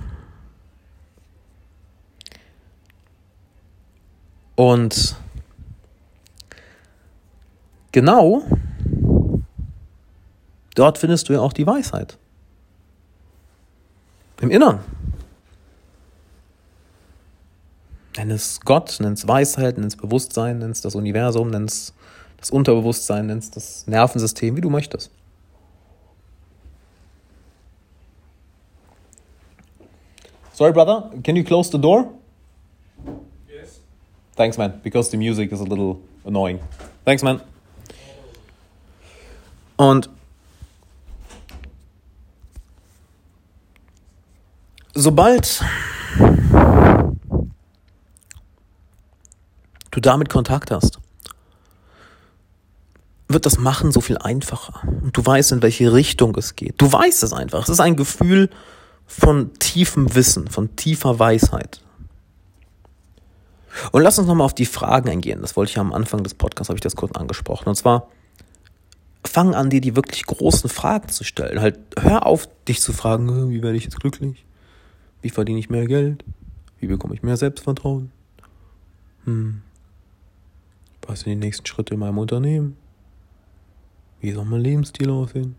[4.55, 5.15] Und
[7.91, 8.43] genau
[10.73, 12.17] dort findest du ja auch die Weisheit.
[14.41, 14.79] Im Innern.
[18.17, 21.93] Nenn es Gott, nenn es Weisheit, nenn es Bewusstsein, nenn es das Universum, nenn es
[22.37, 25.11] das Unterbewusstsein, nenn es das Nervensystem, wie du möchtest.
[30.53, 32.11] Sorry, brother, can you close the door?
[33.47, 33.79] Yes.
[34.35, 36.59] Thanks, man, because the music is a little annoying.
[37.05, 37.41] Thanks, man.
[39.75, 40.09] Und
[44.95, 45.61] sobald
[49.97, 50.99] du damit Kontakt hast,
[53.27, 54.87] wird das Machen so viel einfacher.
[55.01, 56.75] Und du weißt, in welche Richtung es geht.
[56.77, 57.63] Du weißt es einfach.
[57.63, 58.49] Es ist ein Gefühl
[59.05, 61.81] von tiefem Wissen, von tiefer Weisheit.
[63.91, 65.41] Und lass uns nochmal auf die Fragen eingehen.
[65.41, 67.67] Das wollte ich ja am Anfang des Podcasts, habe ich das kurz angesprochen.
[67.67, 68.07] Und zwar,
[69.25, 71.59] fang an, dir die wirklich großen Fragen zu stellen.
[71.59, 74.45] Halt, hör auf, dich zu fragen, wie werde ich jetzt glücklich?
[75.21, 76.23] Wie verdiene ich mehr Geld?
[76.79, 78.11] Wie bekomme ich mehr Selbstvertrauen?
[79.25, 79.63] Hm.
[81.07, 82.77] Was sind die nächsten Schritte in meinem Unternehmen?
[84.19, 85.55] Wie soll mein Lebensstil aussehen?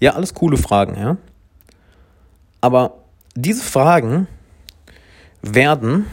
[0.00, 1.16] Ja, alles coole Fragen, ja.
[2.60, 2.94] Aber
[3.34, 4.26] diese Fragen
[5.42, 6.06] werden,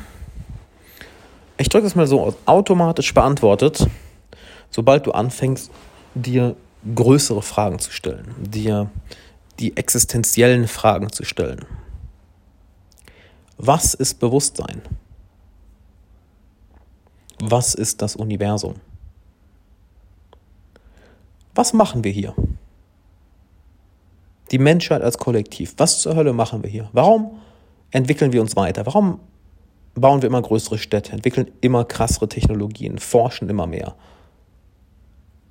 [1.57, 3.87] ich drücke es mal so aus, automatisch beantwortet,
[4.69, 5.71] sobald du anfängst,
[6.13, 6.55] dir
[6.93, 8.91] größere Fragen zu stellen, dir
[9.59, 11.65] die existenziellen Fragen zu stellen.
[13.57, 14.81] Was ist Bewusstsein?
[17.39, 18.75] Was ist das Universum?
[21.55, 22.33] Was machen wir hier?
[24.51, 25.73] Die Menschheit als Kollektiv.
[25.77, 26.89] Was zur Hölle machen wir hier?
[26.93, 27.39] Warum
[27.91, 28.85] entwickeln wir uns weiter?
[28.85, 29.19] Warum
[29.95, 33.95] bauen wir immer größere Städte, entwickeln immer krassere Technologien, forschen immer mehr?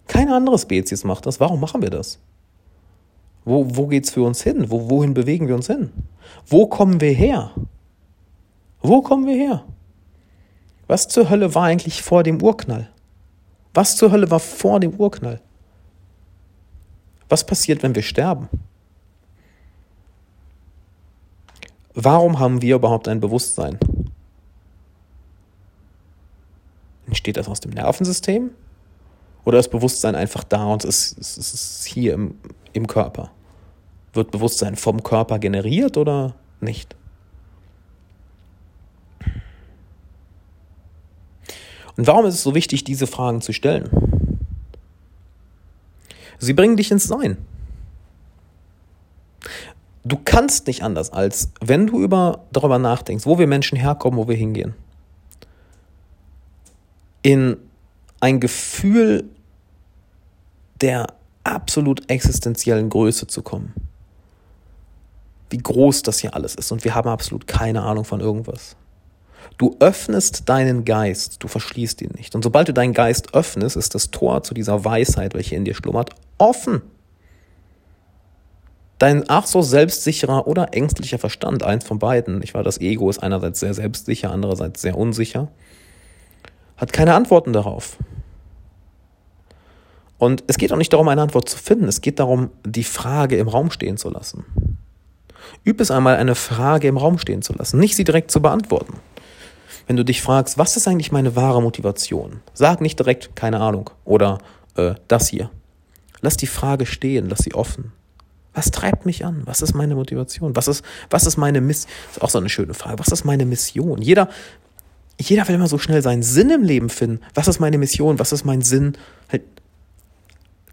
[0.06, 1.40] Keine andere Spezies macht das.
[1.40, 2.18] Warum machen wir das?
[3.44, 4.70] Wo, wo es für uns hin?
[4.70, 5.90] Wo, wohin bewegen wir uns hin?
[6.46, 7.52] Wo kommen wir her?
[8.82, 9.64] Wo kommen wir her?
[10.86, 12.88] Was zur Hölle war eigentlich vor dem Urknall?
[13.74, 15.40] Was zur Hölle war vor dem Urknall?
[17.28, 18.48] Was passiert, wenn wir sterben?
[21.94, 23.78] Warum haben wir überhaupt ein Bewusstsein?
[27.06, 28.50] Entsteht das aus dem Nervensystem?
[29.44, 32.38] Oder ist Bewusstsein einfach da und es ist, es ist hier im,
[32.72, 33.30] im Körper?
[34.12, 36.96] Wird Bewusstsein vom Körper generiert oder nicht?
[41.96, 43.90] Und warum ist es so wichtig, diese Fragen zu stellen?
[46.38, 47.36] Sie bringen dich ins Sein.
[50.04, 54.26] Du kannst nicht anders, als wenn du über, darüber nachdenkst, wo wir Menschen herkommen, wo
[54.26, 54.74] wir hingehen,
[57.22, 57.56] in
[58.18, 59.24] ein Gefühl
[60.80, 61.06] der
[61.44, 63.72] absolut existenziellen Größe zu kommen.
[65.50, 68.74] Wie groß das hier alles ist und wir haben absolut keine Ahnung von irgendwas.
[69.58, 72.34] Du öffnest deinen Geist, du verschließt ihn nicht.
[72.34, 75.74] Und sobald du deinen Geist öffnest, ist das Tor zu dieser Weisheit, welche in dir
[75.74, 76.82] schlummert, offen.
[78.98, 83.22] Dein ach so selbstsicherer oder ängstlicher Verstand, eins von beiden, ich war das Ego ist
[83.22, 85.48] einerseits sehr selbstsicher, andererseits sehr unsicher,
[86.76, 87.96] hat keine Antworten darauf.
[90.18, 93.36] Und es geht auch nicht darum, eine Antwort zu finden, es geht darum, die Frage
[93.38, 94.44] im Raum stehen zu lassen.
[95.64, 99.00] Üb es einmal, eine Frage im Raum stehen zu lassen, nicht sie direkt zu beantworten.
[99.86, 102.40] Wenn du dich fragst, was ist eigentlich meine wahre Motivation?
[102.54, 104.38] Sag nicht direkt, keine Ahnung, oder
[104.76, 105.50] äh, das hier.
[106.20, 107.92] Lass die Frage stehen, lass sie offen.
[108.54, 109.42] Was treibt mich an?
[109.44, 110.54] Was ist meine Motivation?
[110.54, 111.90] Was ist, was ist meine Mission?
[112.06, 112.98] Das ist auch so eine schöne Frage.
[112.98, 114.02] Was ist meine Mission?
[114.02, 114.28] Jeder,
[115.18, 117.20] jeder will immer so schnell seinen Sinn im Leben finden.
[117.34, 118.18] Was ist meine Mission?
[118.18, 118.98] Was ist mein Sinn?
[119.30, 119.42] Halt,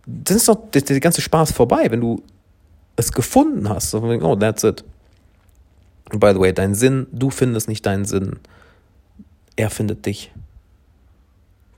[0.06, 2.22] dann ist doch der, der ganze Spaß vorbei, wenn du
[2.96, 3.94] es gefunden hast.
[3.96, 4.84] oh, that's it.
[6.12, 8.40] By the way, dein Sinn, du findest nicht deinen Sinn.
[9.60, 10.32] Er findet dich.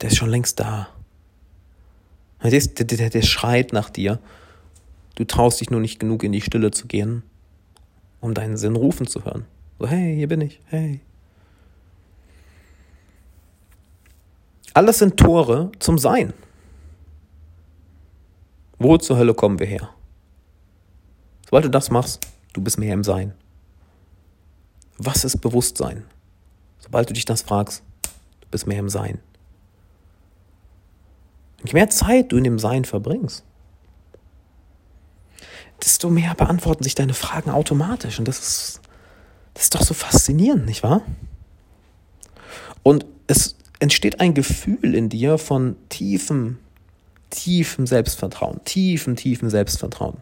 [0.00, 0.86] Der ist schon längst da.
[2.40, 4.20] Der, der, der, der schreit nach dir.
[5.16, 7.24] Du traust dich nur nicht genug in die Stille zu gehen,
[8.20, 9.46] um deinen Sinn rufen zu hören.
[9.80, 11.00] So, hey, hier bin ich, hey.
[14.74, 16.34] Alles sind Tore zum Sein.
[18.78, 19.90] Wo zur Hölle kommen wir her?
[21.46, 23.34] Sobald du das machst, du bist mehr im Sein.
[24.98, 26.04] Was ist Bewusstsein?
[26.82, 27.82] Sobald du dich das fragst,
[28.40, 29.18] du bist mehr im Sein.
[31.64, 33.44] Je mehr Zeit du in dem Sein verbringst,
[35.82, 38.18] desto mehr beantworten sich deine Fragen automatisch.
[38.18, 38.80] Und das ist,
[39.54, 41.02] das ist doch so faszinierend, nicht wahr?
[42.82, 46.58] Und es entsteht ein Gefühl in dir von tiefem,
[47.30, 50.18] tiefem Selbstvertrauen, tiefem, tiefem Selbstvertrauen.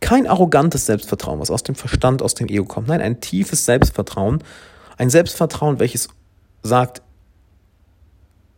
[0.00, 2.88] Kein arrogantes Selbstvertrauen, was aus dem Verstand, aus dem Ego kommt.
[2.88, 4.44] Nein, ein tiefes Selbstvertrauen.
[4.96, 6.08] Ein Selbstvertrauen, welches
[6.62, 7.02] sagt,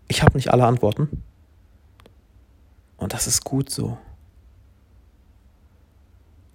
[0.09, 1.23] ich habe nicht alle Antworten.
[2.97, 3.99] Und das ist gut so.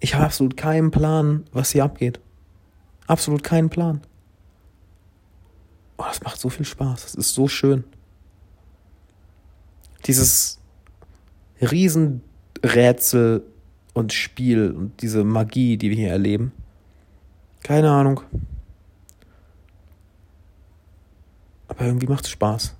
[0.00, 2.20] Ich habe absolut keinen Plan, was hier abgeht.
[3.06, 4.00] Absolut keinen Plan.
[5.96, 7.02] Oh, das macht so viel Spaß.
[7.02, 7.84] Das ist so schön.
[10.06, 10.58] Dieses
[11.60, 13.44] Riesenrätsel
[13.94, 16.52] und Spiel und diese Magie, die wir hier erleben.
[17.62, 18.22] Keine Ahnung.
[21.72, 22.74] Aber irgendwie macht es Spaß.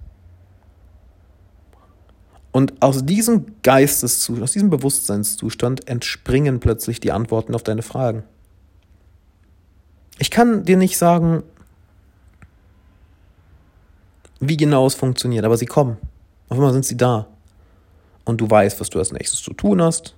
[2.51, 8.25] Und aus diesem Geisteszustand, aus diesem Bewusstseinszustand entspringen plötzlich die Antworten auf deine Fragen.
[10.19, 11.43] Ich kann dir nicht sagen,
[14.41, 15.97] wie genau es funktioniert, aber sie kommen.
[16.51, 17.29] Auf einmal sind sie da.
[18.25, 20.15] Und du weißt, was du als nächstes zu tun hast.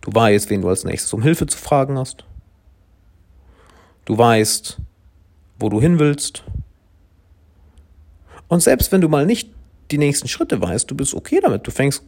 [0.00, 2.24] Du weißt, wen du als nächstes um Hilfe zu fragen hast.
[4.04, 4.78] Du weißt,
[5.58, 6.44] wo du hin willst.
[8.48, 9.50] Und selbst wenn du mal nicht
[9.90, 11.66] die nächsten Schritte weißt, du bist okay damit.
[11.66, 12.02] Du fängst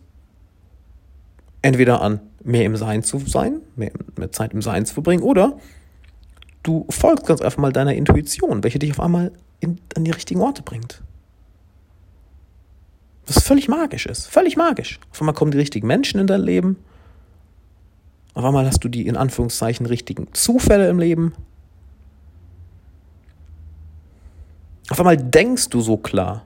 [1.62, 5.58] entweder an, mehr im Sein zu sein, mehr, mehr Zeit im Sein zu verbringen, oder
[6.62, 10.40] du folgst ganz einfach mal deiner Intuition, welche dich auf einmal in, an die richtigen
[10.40, 11.02] Orte bringt.
[13.26, 14.26] Was völlig magisch ist.
[14.26, 14.98] Völlig magisch.
[15.10, 16.76] Auf einmal kommen die richtigen Menschen in dein Leben.
[18.34, 21.34] Auf einmal hast du die in Anführungszeichen richtigen Zufälle im Leben.
[24.90, 26.44] Auf einmal denkst du so klar.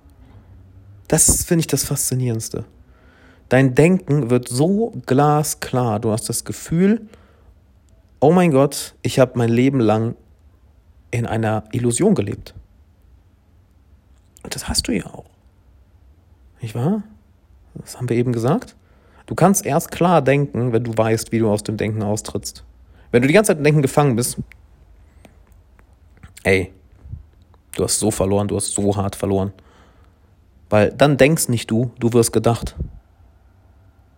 [1.09, 2.65] Das finde ich das Faszinierendste.
[3.49, 6.01] Dein Denken wird so glasklar.
[6.01, 7.07] Du hast das Gefühl,
[8.19, 10.17] oh mein Gott, ich habe mein Leben lang
[11.11, 12.55] in einer Illusion gelebt.
[14.43, 15.27] Und das hast du ja auch.
[16.61, 17.03] Nicht wahr?
[17.75, 18.77] Das haben wir eben gesagt.
[19.27, 22.65] Du kannst erst klar denken, wenn du weißt, wie du aus dem Denken austrittst.
[23.11, 24.39] Wenn du die ganze Zeit im Denken gefangen bist,
[26.45, 26.73] ey,
[27.77, 29.53] du hast so verloren, du hast so hart verloren.
[30.71, 32.77] Weil dann denkst nicht du, du wirst gedacht.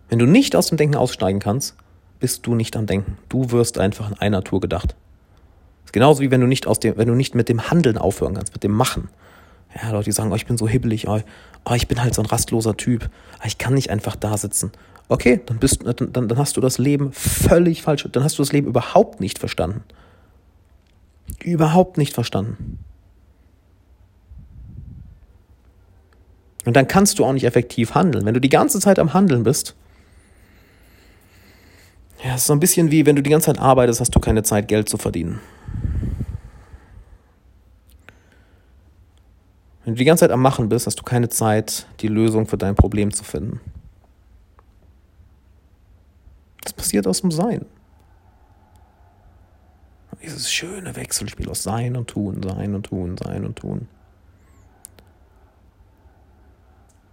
[0.09, 1.75] Wenn du nicht aus dem Denken aussteigen kannst,
[2.19, 3.17] bist du nicht am Denken.
[3.29, 4.95] Du wirst einfach in einer Tour gedacht.
[5.83, 8.35] ist genauso wie wenn du nicht aus dem, wenn du nicht mit dem Handeln aufhören
[8.35, 9.09] kannst, mit dem Machen.
[9.75, 11.19] Ja, Leute, die sagen, oh, ich bin so hibbelig, oh,
[11.65, 14.71] oh, ich bin halt so ein rastloser Typ, oh, ich kann nicht einfach da sitzen.
[15.09, 18.53] Okay, dann bist dann, dann hast du das Leben völlig falsch, dann hast du das
[18.53, 19.83] Leben überhaupt nicht verstanden.
[21.43, 22.79] Überhaupt nicht verstanden.
[26.65, 28.25] Und dann kannst du auch nicht effektiv handeln.
[28.25, 29.75] Wenn du die ganze Zeit am Handeln bist,
[32.23, 34.19] ja, es ist so ein bisschen wie, wenn du die ganze Zeit arbeitest, hast du
[34.19, 35.39] keine Zeit, Geld zu verdienen.
[39.83, 42.57] Wenn du die ganze Zeit am Machen bist, hast du keine Zeit, die Lösung für
[42.57, 43.61] dein Problem zu finden.
[46.63, 47.65] Das passiert aus dem Sein.
[50.23, 53.87] Dieses schöne Wechselspiel aus Sein und Tun, Sein und Tun, Sein und Tun.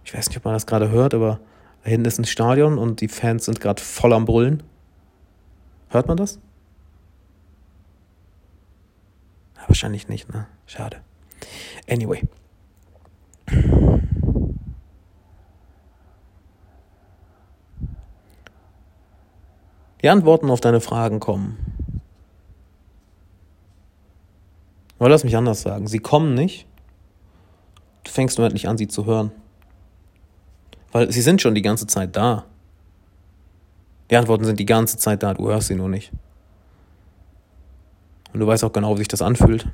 [0.05, 1.39] Ich weiß nicht, ob man das gerade hört, aber
[1.83, 4.63] da hinten ist ein Stadion und die Fans sind gerade voll am Brüllen.
[5.89, 6.39] Hört man das?
[9.55, 10.47] Ja, wahrscheinlich nicht, ne?
[10.65, 11.01] Schade.
[11.89, 12.23] Anyway.
[20.01, 21.57] Die Antworten auf deine Fragen kommen.
[24.99, 25.87] Oder lass mich anders sagen.
[25.87, 26.65] Sie kommen nicht.
[28.03, 29.31] Du fängst nur endlich an, sie zu hören.
[30.93, 32.45] Weil sie sind schon die ganze Zeit da.
[34.09, 36.11] Die Antworten sind die ganze Zeit da, du hörst sie nur nicht.
[38.31, 39.67] Und du weißt auch genau, wie sich das anfühlt.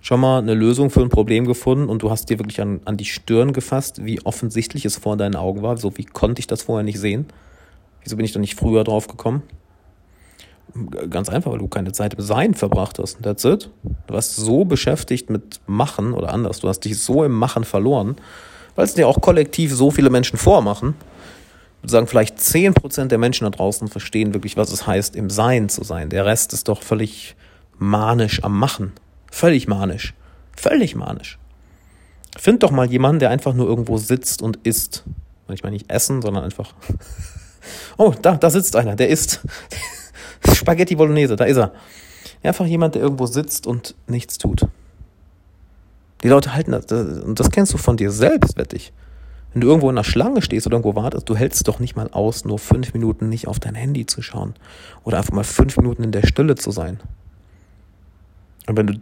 [0.00, 2.96] Schon mal eine Lösung für ein Problem gefunden und du hast dir wirklich an, an
[2.96, 5.76] die Stirn gefasst, wie offensichtlich es vor deinen Augen war.
[5.76, 7.26] So wie konnte ich das vorher nicht sehen?
[8.02, 9.42] Wieso bin ich da nicht früher drauf gekommen?
[11.08, 13.22] Ganz einfach, weil du keine Zeit im Sein verbracht hast.
[13.22, 13.70] That's it.
[14.06, 16.60] Du warst so beschäftigt mit Machen oder anders.
[16.60, 18.16] Du hast dich so im Machen verloren,
[18.74, 20.94] weil es dir auch kollektiv so viele Menschen vormachen.
[21.76, 25.28] Ich würde sagen, vielleicht 10% der Menschen da draußen verstehen wirklich, was es heißt, im
[25.30, 26.08] Sein zu sein.
[26.08, 27.36] Der Rest ist doch völlig
[27.78, 28.92] manisch am Machen.
[29.30, 30.14] Völlig manisch.
[30.56, 31.38] Völlig manisch.
[32.36, 35.04] Find doch mal jemanden, der einfach nur irgendwo sitzt und isst.
[35.52, 36.74] Ich meine nicht essen, sondern einfach.
[37.96, 39.40] Oh, da, da sitzt einer, der isst.
[40.54, 41.72] Spaghetti Bolognese, da ist er.
[42.42, 44.66] Einfach jemand, der irgendwo sitzt und nichts tut.
[46.22, 48.92] Die Leute halten das, und das kennst du von dir selbst, wette ich.
[49.52, 52.08] Wenn du irgendwo in einer Schlange stehst oder irgendwo wartest, du hältst doch nicht mal
[52.10, 54.54] aus, nur fünf Minuten nicht auf dein Handy zu schauen.
[55.04, 56.98] Oder einfach mal fünf Minuten in der Stille zu sein.
[58.66, 58.94] Und wenn du,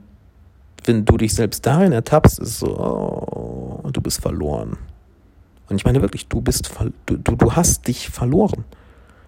[0.84, 4.76] wenn du dich selbst darin ertappst, ist so, oh, du bist verloren.
[5.70, 6.70] Und ich meine wirklich, du bist,
[7.06, 8.64] du, du, du hast dich verloren.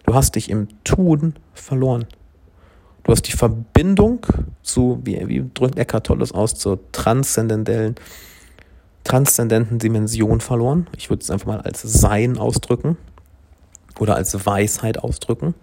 [0.05, 2.05] Du hast dich im Tun verloren.
[3.05, 4.27] Du hast die Verbindung
[4.63, 7.97] zu, wie, wie drückt Eckhart Tolles aus, zur transzendentellen,
[9.05, 10.89] transzendenten Dimension verloren.
[10.97, 12.97] Ich würde es einfach mal als Sein ausdrücken
[13.99, 15.55] oder als Weisheit ausdrücken.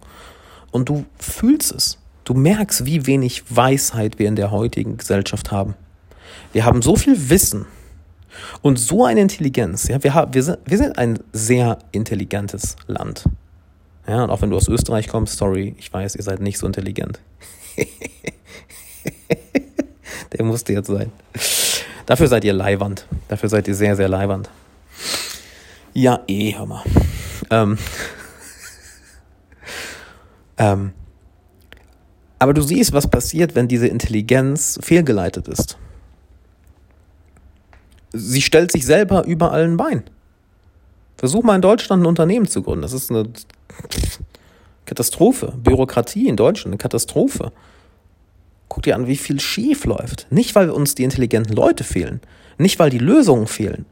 [0.71, 1.97] Und du fühlst es.
[2.23, 5.73] Du merkst, wie wenig Weisheit wir in der heutigen Gesellschaft haben.
[6.53, 7.65] Wir haben so viel Wissen
[8.61, 9.87] und so eine Intelligenz.
[9.87, 13.25] Ja, wir, wir, sind, wir sind ein sehr intelligentes Land.
[14.11, 16.67] Ja, und auch wenn du aus Österreich kommst, sorry, ich weiß, ihr seid nicht so
[16.67, 17.21] intelligent.
[20.33, 21.13] Der musste jetzt sein.
[22.07, 23.07] Dafür seid ihr Leihwand.
[23.29, 24.49] Dafür seid ihr sehr, sehr Leihwand.
[25.93, 26.83] Ja, eh, hör mal.
[27.51, 27.77] Ähm,
[30.57, 30.91] ähm,
[32.37, 35.77] aber du siehst, was passiert, wenn diese Intelligenz fehlgeleitet ist.
[38.11, 40.03] Sie stellt sich selber über allen Bein.
[41.21, 42.81] Versuch mal in Deutschland ein Unternehmen zu gründen.
[42.81, 43.29] Das ist eine
[44.85, 45.53] Katastrophe.
[45.55, 47.51] Bürokratie in Deutschland, eine Katastrophe.
[48.69, 50.25] Guck dir an, wie viel schief läuft.
[50.31, 52.21] Nicht, weil uns die intelligenten Leute fehlen.
[52.57, 53.85] Nicht, weil die Lösungen fehlen.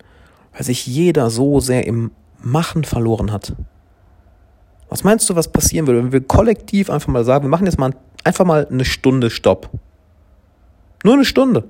[0.54, 2.10] Weil sich jeder so sehr im
[2.42, 3.54] Machen verloren hat.
[4.90, 7.78] Was meinst du, was passieren würde, wenn wir kollektiv einfach mal sagen, wir machen jetzt
[7.78, 9.70] mal einfach mal eine Stunde Stopp.
[11.04, 11.66] Nur eine Stunde.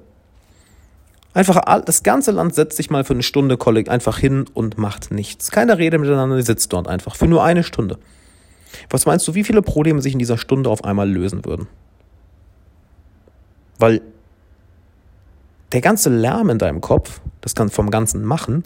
[1.39, 5.51] Einfach das ganze Land setzt sich mal für eine Stunde einfach hin und macht nichts.
[5.51, 7.97] Keiner redet miteinander, die sitzt dort einfach für nur eine Stunde.
[8.89, 11.67] Was meinst du, wie viele Probleme sich in dieser Stunde auf einmal lösen würden?
[13.77, 14.01] Weil
[15.71, 18.65] der ganze Lärm in deinem Kopf, das kann vom ganzen Machen,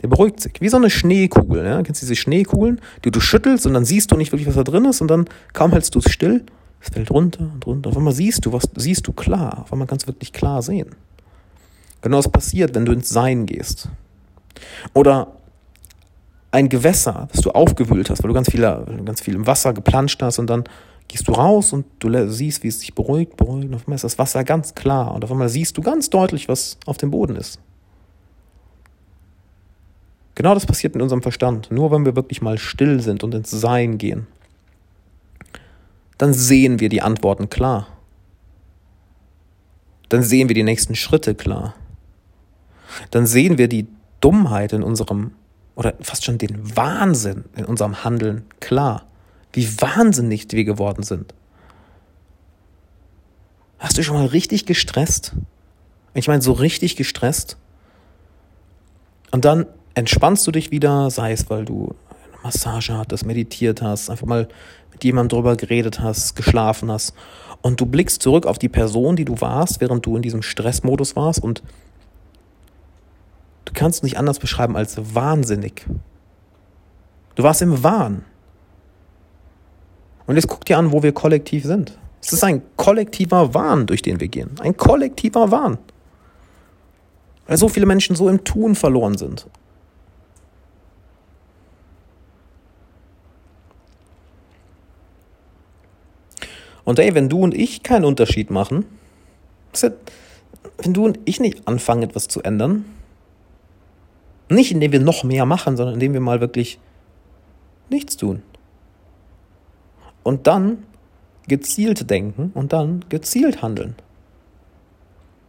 [0.00, 0.52] der beruhigt sich.
[0.60, 1.64] Wie so eine Schneekugel.
[1.64, 1.82] Ja?
[1.82, 4.62] Kennst du diese Schneekugeln, die du schüttelst und dann siehst du nicht wirklich, was da
[4.62, 6.44] drin ist und dann kaum hältst du es still,
[6.80, 7.90] es fällt runter und runter.
[7.90, 9.62] Auf einmal siehst du was, siehst du klar.
[9.62, 10.94] Auf einmal kannst du wirklich klar sehen.
[12.02, 13.88] Genau das passiert, wenn du ins Sein gehst.
[14.92, 15.36] Oder
[16.50, 20.20] ein Gewässer, das du aufgewühlt hast, weil du ganz viel, ganz viel im Wasser geplanscht
[20.20, 20.64] hast und dann
[21.08, 24.04] gehst du raus und du siehst, wie es sich beruhigt, beruhigt und auf einmal ist
[24.04, 27.36] das Wasser ganz klar und auf einmal siehst du ganz deutlich, was auf dem Boden
[27.36, 27.58] ist.
[30.34, 31.70] Genau das passiert in unserem Verstand.
[31.70, 34.26] Nur wenn wir wirklich mal still sind und ins Sein gehen,
[36.18, 37.88] dann sehen wir die Antworten klar.
[40.08, 41.74] Dann sehen wir die nächsten Schritte klar.
[43.10, 43.86] Dann sehen wir die
[44.20, 45.32] Dummheit in unserem,
[45.74, 49.06] oder fast schon den Wahnsinn in unserem Handeln klar.
[49.52, 51.34] Wie wahnsinnig wir geworden sind.
[53.78, 55.32] Hast du schon mal richtig gestresst?
[56.14, 57.56] Ich meine, so richtig gestresst.
[59.30, 61.94] Und dann entspannst du dich wieder, sei es, weil du
[62.32, 64.48] eine Massage hattest, meditiert hast, einfach mal
[64.92, 67.14] mit jemandem drüber geredet hast, geschlafen hast.
[67.60, 71.16] Und du blickst zurück auf die Person, die du warst, während du in diesem Stressmodus
[71.16, 71.62] warst und
[73.64, 75.86] du kannst nicht anders beschreiben als wahnsinnig.
[77.34, 78.24] Du warst im Wahn.
[80.26, 81.98] Und jetzt guck dir an, wo wir kollektiv sind.
[82.20, 84.50] Es ist ein kollektiver Wahn, durch den wir gehen.
[84.60, 85.78] Ein kollektiver Wahn.
[87.46, 89.46] Weil so viele Menschen so im Tun verloren sind.
[96.84, 98.84] Und ey, wenn du und ich keinen Unterschied machen,
[100.78, 102.84] wenn du und ich nicht anfangen, etwas zu ändern,
[104.54, 106.78] nicht indem wir noch mehr machen, sondern indem wir mal wirklich
[107.90, 108.42] nichts tun.
[110.22, 110.84] Und dann
[111.48, 113.96] gezielt denken und dann gezielt handeln.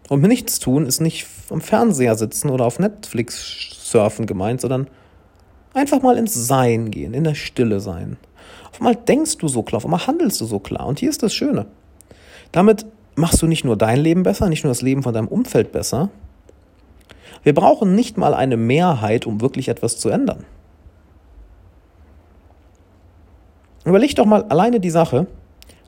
[0.10, 4.88] Und nichts tun ist nicht am Fernseher sitzen oder auf Netflix surfen gemeint, sondern
[5.74, 8.18] einfach mal ins Sein gehen, in der Stille sein.
[8.72, 10.88] Auf einmal denkst du so klar, auf einmal handelst du so klar.
[10.88, 11.68] Und hier ist das Schöne.
[12.52, 12.86] Damit
[13.16, 16.10] machst du nicht nur dein Leben besser, nicht nur das Leben von deinem Umfeld besser.
[17.44, 20.46] Wir brauchen nicht mal eine Mehrheit, um wirklich etwas zu ändern.
[23.86, 25.28] Überleg doch mal alleine die Sache,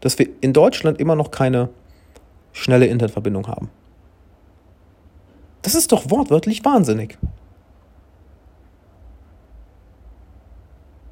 [0.01, 1.69] dass wir in Deutschland immer noch keine
[2.51, 3.69] schnelle Internetverbindung haben.
[5.61, 7.17] Das ist doch wortwörtlich wahnsinnig.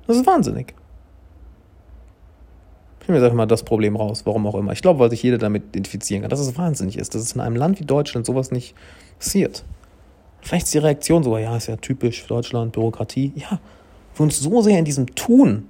[0.06, 0.76] Das ist wahnsinnig.
[3.02, 4.72] Ich nehme jetzt einfach mal das Problem raus, warum auch immer.
[4.74, 7.41] Ich glaube, weil sich jeder damit identifizieren kann, dass es wahnsinnig ist, dass es in
[7.41, 8.76] einem Land wie Deutschland sowas nicht
[9.18, 9.64] passiert.
[10.44, 13.32] Vielleicht ist die Reaktion sogar, ja, ist ja typisch für Deutschland, Bürokratie.
[13.36, 13.60] Ja,
[14.16, 15.68] wir uns so sehr in diesem Tun,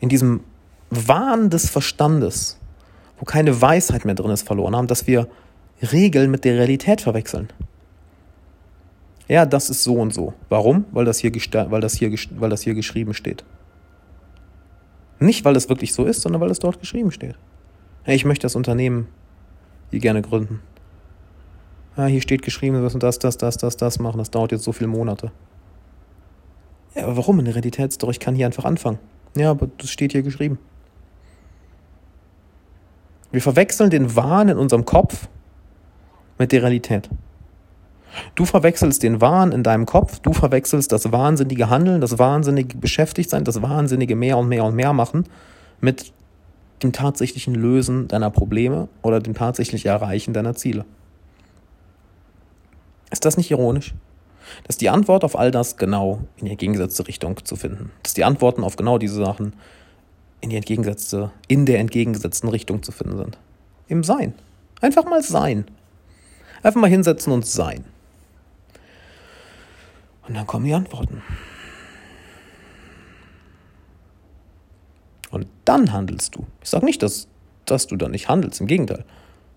[0.00, 0.40] in diesem
[0.90, 2.58] Wahn des Verstandes,
[3.18, 5.28] wo keine Weisheit mehr drin ist, verloren haben, dass wir
[5.92, 7.48] Regeln mit der Realität verwechseln
[9.32, 10.34] ja, das ist so und so.
[10.50, 10.84] Warum?
[10.92, 13.44] Weil das hier, weil das hier, weil das hier geschrieben steht.
[15.20, 17.36] Nicht, weil es wirklich so ist, sondern weil es dort geschrieben steht.
[18.02, 19.08] Hey, ich möchte das Unternehmen
[19.90, 20.60] hier gerne gründen.
[21.96, 24.18] Ja, hier steht geschrieben, wir müssen das, das, das, das, das machen.
[24.18, 25.30] Das dauert jetzt so viele Monate.
[26.94, 27.38] Ja, aber warum?
[27.38, 28.98] In der Realität ist doch, ich kann hier einfach anfangen.
[29.36, 30.58] Ja, aber das steht hier geschrieben.
[33.30, 35.28] Wir verwechseln den Wahn in unserem Kopf
[36.38, 37.08] mit der Realität.
[38.34, 43.44] Du verwechselst den Wahn in deinem Kopf, du verwechselst das wahnsinnige Handeln, das wahnsinnige Beschäftigtsein,
[43.44, 45.24] das wahnsinnige mehr und mehr und mehr machen
[45.80, 46.12] mit
[46.82, 50.84] dem tatsächlichen Lösen deiner Probleme oder dem tatsächlichen Erreichen deiner Ziele.
[53.12, 53.94] Ist das nicht ironisch?
[54.66, 57.92] Dass die Antwort auf all das genau in die entgegengesetzte Richtung zu finden.
[58.02, 59.52] Dass die Antworten auf genau diese Sachen
[60.40, 63.38] in, die entgegengesetzte, in der entgegengesetzten Richtung zu finden sind.
[63.86, 64.34] Im Sein.
[64.80, 65.66] Einfach mal sein.
[66.62, 67.84] Einfach mal hinsetzen und sein.
[70.26, 71.22] Und dann kommen die Antworten.
[75.30, 76.46] Und dann handelst du.
[76.62, 77.28] Ich sage nicht, dass,
[77.66, 78.60] dass du dann nicht handelst.
[78.60, 79.04] Im Gegenteil.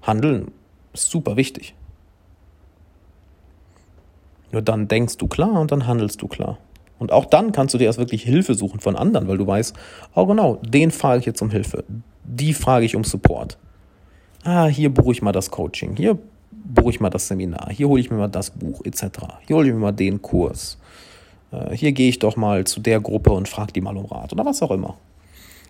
[0.01, 0.51] Handeln
[0.93, 1.73] ist super wichtig.
[4.55, 6.57] Nur dann denkst du klar und dann handelst du klar.
[6.97, 9.75] Und auch dann kannst du dir erst wirklich Hilfe suchen von anderen, weil du weißt,
[10.13, 11.83] oh genau, den frage ich jetzt um Hilfe.
[12.23, 13.57] Die frage ich um Support.
[14.45, 15.97] Ah, hier buche ich mal das Coaching.
[15.97, 16.17] Hier
[16.51, 19.03] buche ich mal das Seminar, hier hole ich mir mal das Buch etc.
[19.45, 20.77] Hier hole ich mir mal den Kurs.
[21.51, 24.31] Äh, hier gehe ich doch mal zu der Gruppe und frage die mal um Rat
[24.31, 24.95] oder was auch immer.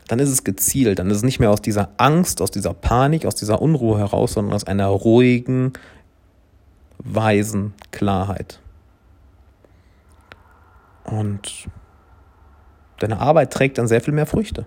[0.07, 3.25] Dann ist es gezielt, dann ist es nicht mehr aus dieser Angst, aus dieser Panik,
[3.25, 5.73] aus dieser Unruhe heraus, sondern aus einer ruhigen,
[6.99, 8.59] weisen Klarheit.
[11.05, 11.67] Und
[12.99, 14.65] deine Arbeit trägt dann sehr viel mehr Früchte.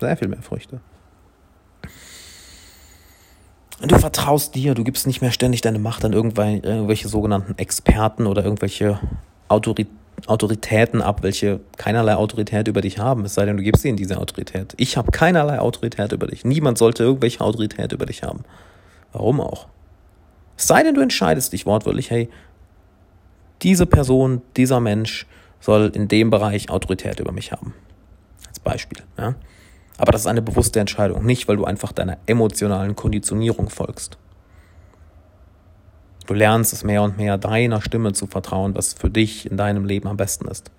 [0.00, 0.80] Sehr viel mehr Früchte.
[3.82, 8.42] Du vertraust dir, du gibst nicht mehr ständig deine Macht an irgendwelche sogenannten Experten oder
[8.42, 8.98] irgendwelche
[9.48, 14.16] Autoritäten ab, welche keinerlei Autorität über dich haben, es sei denn, du gibst ihnen diese
[14.18, 14.72] Autorität.
[14.78, 16.44] Ich habe keinerlei Autorität über dich.
[16.44, 18.44] Niemand sollte irgendwelche Autorität über dich haben.
[19.12, 19.66] Warum auch?
[20.56, 22.30] Es sei denn, du entscheidest dich wortwörtlich, hey,
[23.62, 25.26] diese Person, dieser Mensch
[25.60, 27.74] soll in dem Bereich Autorität über mich haben.
[28.46, 29.02] Als Beispiel.
[29.18, 29.34] Ja?
[29.98, 34.18] Aber das ist eine bewusste Entscheidung, nicht weil du einfach deiner emotionalen Konditionierung folgst.
[36.26, 39.84] Du lernst es mehr und mehr deiner Stimme zu vertrauen, was für dich in deinem
[39.84, 40.70] Leben am besten ist.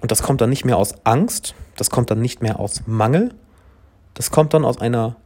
[0.00, 3.34] Und das kommt dann nicht mehr aus Angst, das kommt dann nicht mehr aus Mangel,
[4.14, 5.16] das kommt dann aus einer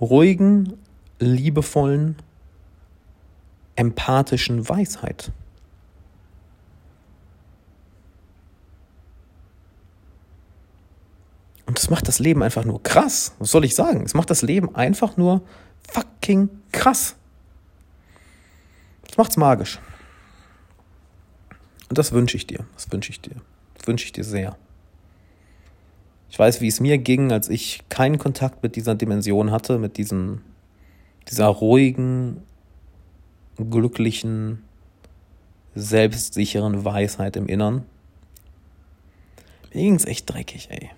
[0.00, 0.74] ruhigen,
[1.18, 2.16] liebevollen,
[3.80, 5.32] empathischen Weisheit.
[11.64, 13.34] Und das macht das Leben einfach nur krass.
[13.38, 14.02] Was soll ich sagen?
[14.04, 15.40] Es macht das Leben einfach nur
[15.88, 17.16] fucking krass.
[19.06, 19.78] Das macht's magisch.
[21.88, 22.66] Und das wünsche ich dir.
[22.74, 23.36] Das wünsche ich dir.
[23.78, 24.58] Das wünsche ich dir sehr.
[26.28, 29.96] Ich weiß, wie es mir ging, als ich keinen Kontakt mit dieser Dimension hatte, mit
[29.96, 30.42] diesem,
[31.28, 32.42] dieser ruhigen,
[33.68, 34.62] glücklichen,
[35.74, 37.84] selbstsicheren Weisheit im Innern.
[39.74, 40.90] Mir ging es echt dreckig, ey.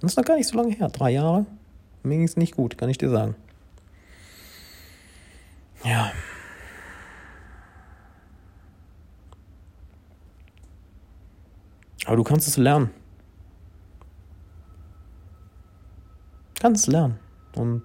[0.00, 1.46] Das ist noch gar nicht so lange her, drei Jahre.
[2.02, 3.34] Mir ging es nicht gut, kann ich dir sagen.
[5.84, 6.12] Ja.
[12.06, 12.90] Aber du kannst es lernen.
[16.64, 17.18] kannst lernen.
[17.56, 17.82] Und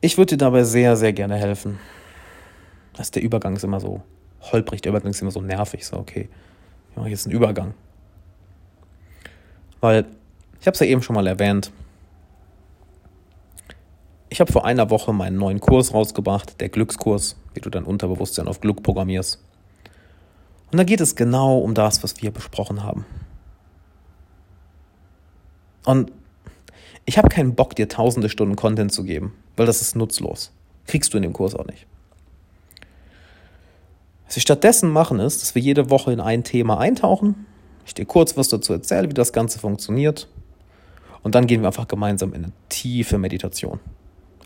[0.00, 1.78] ich würde dir dabei sehr, sehr gerne helfen.
[2.94, 4.02] dass der Übergang ist immer so
[4.52, 5.86] holprig, der Übergang ist immer so nervig.
[5.86, 6.28] So, okay,
[6.90, 7.74] ich mache jetzt einen Übergang.
[9.80, 10.06] Weil,
[10.60, 11.72] ich habe es ja eben schon mal erwähnt,
[14.28, 18.48] ich habe vor einer Woche meinen neuen Kurs rausgebracht, der Glückskurs, wie du dein Unterbewusstsein
[18.48, 19.42] auf Glück programmierst.
[20.70, 23.04] Und da geht es genau um das, was wir besprochen haben.
[25.84, 26.12] Und
[27.06, 30.52] ich habe keinen Bock, dir tausende Stunden Content zu geben, weil das ist nutzlos.
[30.86, 31.86] Kriegst du in dem Kurs auch nicht.
[34.26, 37.46] Was wir stattdessen machen, ist, dass wir jede Woche in ein Thema eintauchen.
[37.84, 40.28] Ich dir kurz was dazu erzähle, wie das Ganze funktioniert.
[41.22, 43.80] Und dann gehen wir einfach gemeinsam in eine tiefe Meditation.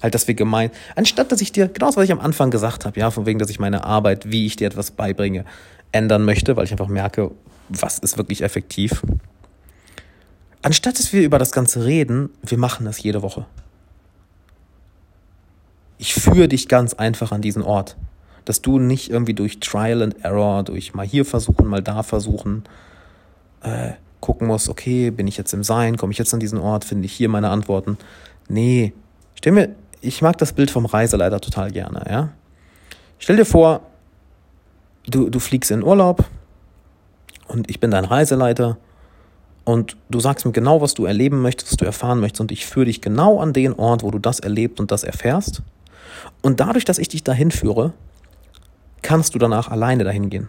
[0.02, 2.84] Halt, dass wir gemein, anstatt dass ich dir, genau das, was ich am Anfang gesagt
[2.84, 5.44] habe, ja, von wegen, dass ich meine Arbeit, wie ich dir etwas beibringe,
[5.92, 7.30] ändern möchte, weil ich einfach merke,
[7.68, 9.02] was ist wirklich effektiv
[10.64, 13.44] anstatt dass wir über das Ganze reden, wir machen das jede Woche.
[15.98, 17.96] Ich führe dich ganz einfach an diesen Ort,
[18.44, 22.64] dass du nicht irgendwie durch Trial and Error, durch mal hier versuchen, mal da versuchen,
[23.62, 26.84] äh, gucken musst, okay, bin ich jetzt im Sein, komme ich jetzt an diesen Ort,
[26.84, 27.98] finde ich hier meine Antworten.
[28.48, 28.94] Nee,
[29.34, 32.30] stell mir, ich mag das Bild vom Reiseleiter total gerne, ja.
[33.18, 33.82] Stell dir vor,
[35.06, 36.24] du, du fliegst in Urlaub
[37.48, 38.78] und ich bin dein Reiseleiter
[39.64, 42.66] und du sagst mir genau, was du erleben möchtest, was du erfahren möchtest und ich
[42.66, 45.62] führe dich genau an den Ort, wo du das erlebt und das erfährst.
[46.42, 47.94] Und dadurch, dass ich dich dahin führe,
[49.00, 50.48] kannst du danach alleine dahin gehen.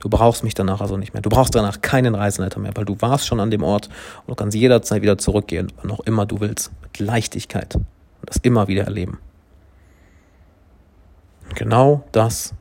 [0.00, 1.22] Du brauchst mich danach also nicht mehr.
[1.22, 3.88] Du brauchst danach keinen Reiseleiter mehr, weil du warst schon an dem Ort
[4.26, 7.84] und du kannst jederzeit wieder zurückgehen, wann auch immer du willst, mit Leichtigkeit und
[8.22, 9.18] das immer wieder erleben.
[11.48, 12.52] Und genau das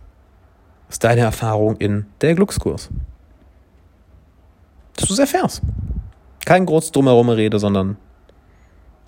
[0.90, 2.90] ist deine Erfahrung in der Glückskurs
[4.96, 5.62] dass du es erfährst.
[6.46, 7.98] Kein groß drumherum Rede, sondern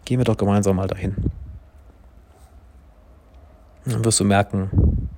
[0.05, 1.15] gehen wir doch gemeinsam mal dahin.
[3.86, 5.09] Dann wirst du merken,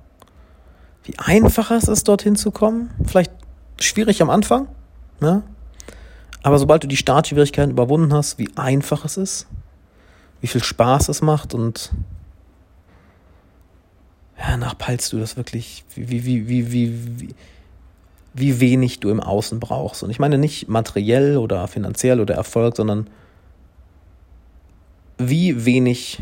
[1.04, 2.90] wie einfach es ist, dorthin zu kommen.
[3.06, 3.32] Vielleicht
[3.80, 4.68] schwierig am Anfang,
[5.20, 5.42] ne?
[6.42, 9.46] aber sobald du die Startschwierigkeiten überwunden hast, wie einfach es ist,
[10.40, 11.92] wie viel Spaß es macht und
[14.38, 17.34] ja, nachpeilst du das wirklich, wie, wie, wie, wie, wie, wie
[18.38, 20.02] wie wenig du im Außen brauchst.
[20.02, 23.08] Und ich meine nicht materiell oder finanziell oder Erfolg, sondern
[25.18, 26.20] wie wenig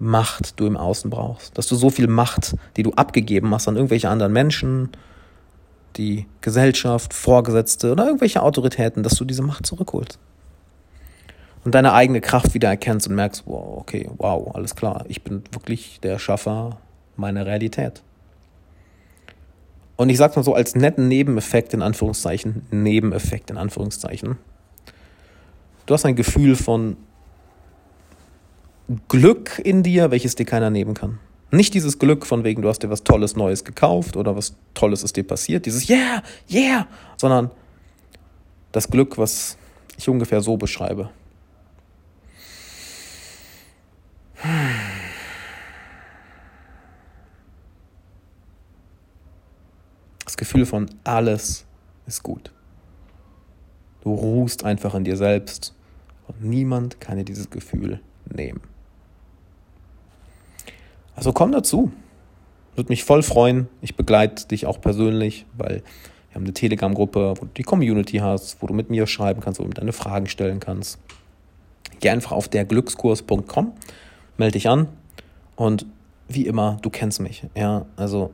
[0.00, 1.58] Macht du im Außen brauchst.
[1.58, 4.90] Dass du so viel Macht, die du abgegeben hast an irgendwelche anderen Menschen,
[5.96, 10.18] die Gesellschaft, Vorgesetzte oder irgendwelche Autoritäten, dass du diese Macht zurückholst.
[11.64, 15.42] Und deine eigene Kraft wieder erkennst und merkst, wow, okay, wow, alles klar, ich bin
[15.50, 16.78] wirklich der Schaffer
[17.16, 18.02] meiner Realität.
[19.98, 24.38] Und ich sag's mal so als netten Nebeneffekt in Anführungszeichen, Nebeneffekt in Anführungszeichen.
[25.86, 26.96] Du hast ein Gefühl von
[29.08, 31.18] Glück in dir, welches dir keiner nehmen kann.
[31.50, 35.02] Nicht dieses Glück von wegen, du hast dir was Tolles Neues gekauft oder was Tolles
[35.02, 36.86] ist dir passiert, dieses Yeah, yeah,
[37.16, 37.50] sondern
[38.70, 39.58] das Glück, was
[39.96, 41.10] ich ungefähr so beschreibe.
[50.38, 51.66] Gefühl von alles
[52.06, 52.50] ist gut.
[54.02, 55.74] Du ruhst einfach in dir selbst
[56.26, 58.60] und niemand kann dir dieses Gefühl nehmen.
[61.14, 61.92] Also komm dazu.
[62.76, 63.68] Würde mich voll freuen.
[63.82, 65.82] Ich begleite dich auch persönlich, weil
[66.28, 69.58] wir haben eine Telegram-Gruppe, wo du die Community hast, wo du mit mir schreiben kannst,
[69.58, 71.00] wo du deine Fragen stellen kannst.
[72.00, 73.72] Geh einfach auf derglückskurs.com,
[74.36, 74.86] melde dich an
[75.56, 75.86] und
[76.28, 77.42] wie immer, du kennst mich.
[77.56, 78.32] Ja, also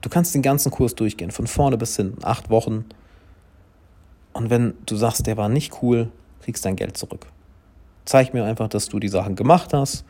[0.00, 2.86] Du kannst den ganzen Kurs durchgehen, von vorne bis hinten, acht Wochen.
[4.32, 6.10] Und wenn du sagst, der war nicht cool,
[6.42, 7.26] kriegst dein Geld zurück.
[8.04, 10.04] Zeig mir einfach, dass du die Sachen gemacht hast,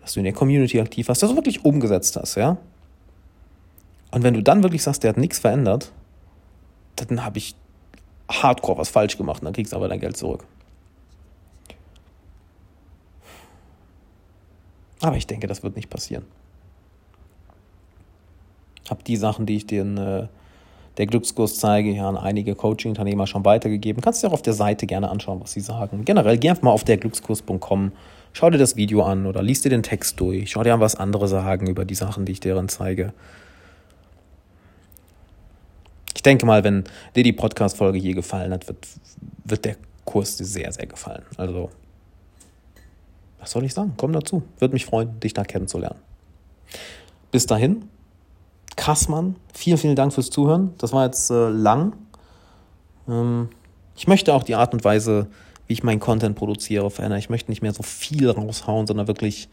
[0.00, 2.56] dass du in der Community aktiv warst, dass du wirklich umgesetzt hast, ja.
[4.10, 5.92] Und wenn du dann wirklich sagst, der hat nichts verändert,
[6.96, 7.54] dann habe ich
[8.30, 10.46] hardcore was falsch gemacht und dann kriegst du aber dein Geld zurück.
[15.00, 16.24] Aber ich denke, das wird nicht passieren.
[18.88, 20.26] Habe die Sachen, die ich dir in äh,
[20.96, 24.02] der Glückskurs zeige, ja an einige Coaching-Unternehmer schon weitergegeben.
[24.02, 26.04] Kannst du dir auch auf der Seite gerne anschauen, was sie sagen.
[26.04, 27.92] Generell, geh einfach mal auf derglückskurs.com,
[28.32, 30.94] schau dir das Video an oder liest dir den Text durch, schau dir an, was
[30.94, 33.12] andere sagen über die Sachen, die ich dann zeige.
[36.14, 36.84] Ich denke mal, wenn
[37.16, 38.86] dir die Podcast-Folge hier gefallen hat, wird,
[39.44, 41.22] wird der Kurs dir sehr, sehr gefallen.
[41.36, 41.70] Also,
[43.40, 43.94] was soll ich sagen?
[43.96, 44.42] Komm dazu.
[44.58, 45.98] Würde mich freuen, dich da kennenzulernen.
[47.30, 47.88] Bis dahin,
[48.76, 50.74] Kassmann, vielen, vielen Dank fürs Zuhören.
[50.78, 51.94] Das war jetzt äh, lang.
[53.08, 53.48] Ähm,
[53.96, 55.28] ich möchte auch die Art und Weise,
[55.66, 57.18] wie ich meinen Content produziere, verändern.
[57.18, 59.48] Ich möchte nicht mehr so viel raushauen, sondern wirklich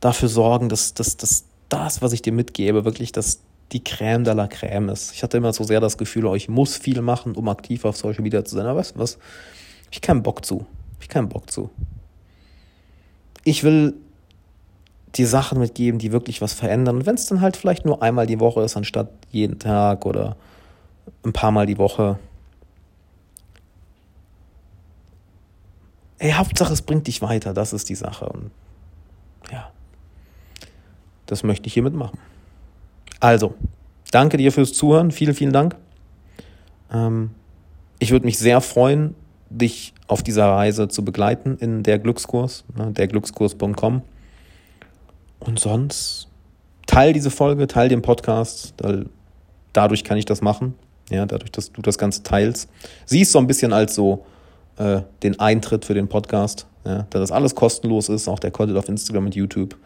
[0.00, 3.40] dafür sorgen, dass, dass, dass das, was ich dir mitgebe, wirklich das,
[3.72, 5.12] die Crème de la Crème ist.
[5.12, 7.96] Ich hatte immer so sehr das Gefühl, oh, ich muss viel machen, um aktiv auf
[7.96, 8.66] Social Media zu sein.
[8.66, 9.18] Aber weißt du was?
[9.90, 10.66] Ich keinen Bock zu.
[11.00, 11.70] Ich keinen Bock zu.
[13.44, 13.94] Ich will
[15.16, 16.96] die Sachen mitgeben, die wirklich was verändern.
[16.96, 20.36] Und wenn es dann halt vielleicht nur einmal die Woche ist, anstatt jeden Tag oder
[21.24, 22.18] ein paar Mal die Woche.
[26.18, 27.52] Ey, Hauptsache, es bringt dich weiter.
[27.52, 28.26] Das ist die Sache.
[28.26, 28.50] Und
[29.50, 29.70] ja,
[31.26, 32.18] das möchte ich hiermit machen.
[33.20, 33.54] Also,
[34.10, 35.10] danke dir fürs Zuhören.
[35.10, 35.76] Vielen, vielen Dank.
[36.92, 37.30] Ähm,
[37.98, 39.14] ich würde mich sehr freuen,
[39.50, 44.02] dich auf dieser Reise zu begleiten in der Glückskurs, ne, derglückskurs.com.
[45.40, 46.28] Und sonst
[46.86, 49.06] teil diese Folge, teil den Podcast, weil
[49.72, 50.74] dadurch kann ich das machen.
[51.10, 52.68] Ja, dadurch, dass du das Ganze teilst.
[53.04, 54.24] Sieh es so ein bisschen als so
[54.76, 58.78] äh, den Eintritt für den Podcast, ja, da das alles kostenlos ist, auch der Content
[58.78, 59.76] auf Instagram und YouTube,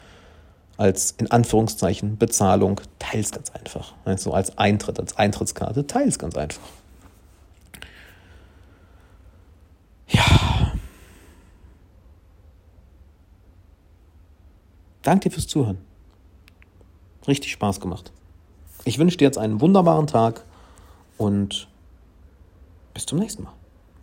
[0.76, 3.92] als in Anführungszeichen Bezahlung, teil es ganz einfach.
[4.06, 6.62] Ja, so als Eintritt, als Eintrittskarte, teil es ganz einfach.
[10.08, 10.49] Ja.
[15.02, 15.78] Danke dir fürs Zuhören.
[17.26, 18.12] Richtig Spaß gemacht.
[18.84, 20.44] Ich wünsche dir jetzt einen wunderbaren Tag
[21.18, 21.68] und
[22.94, 23.52] bis zum nächsten Mal.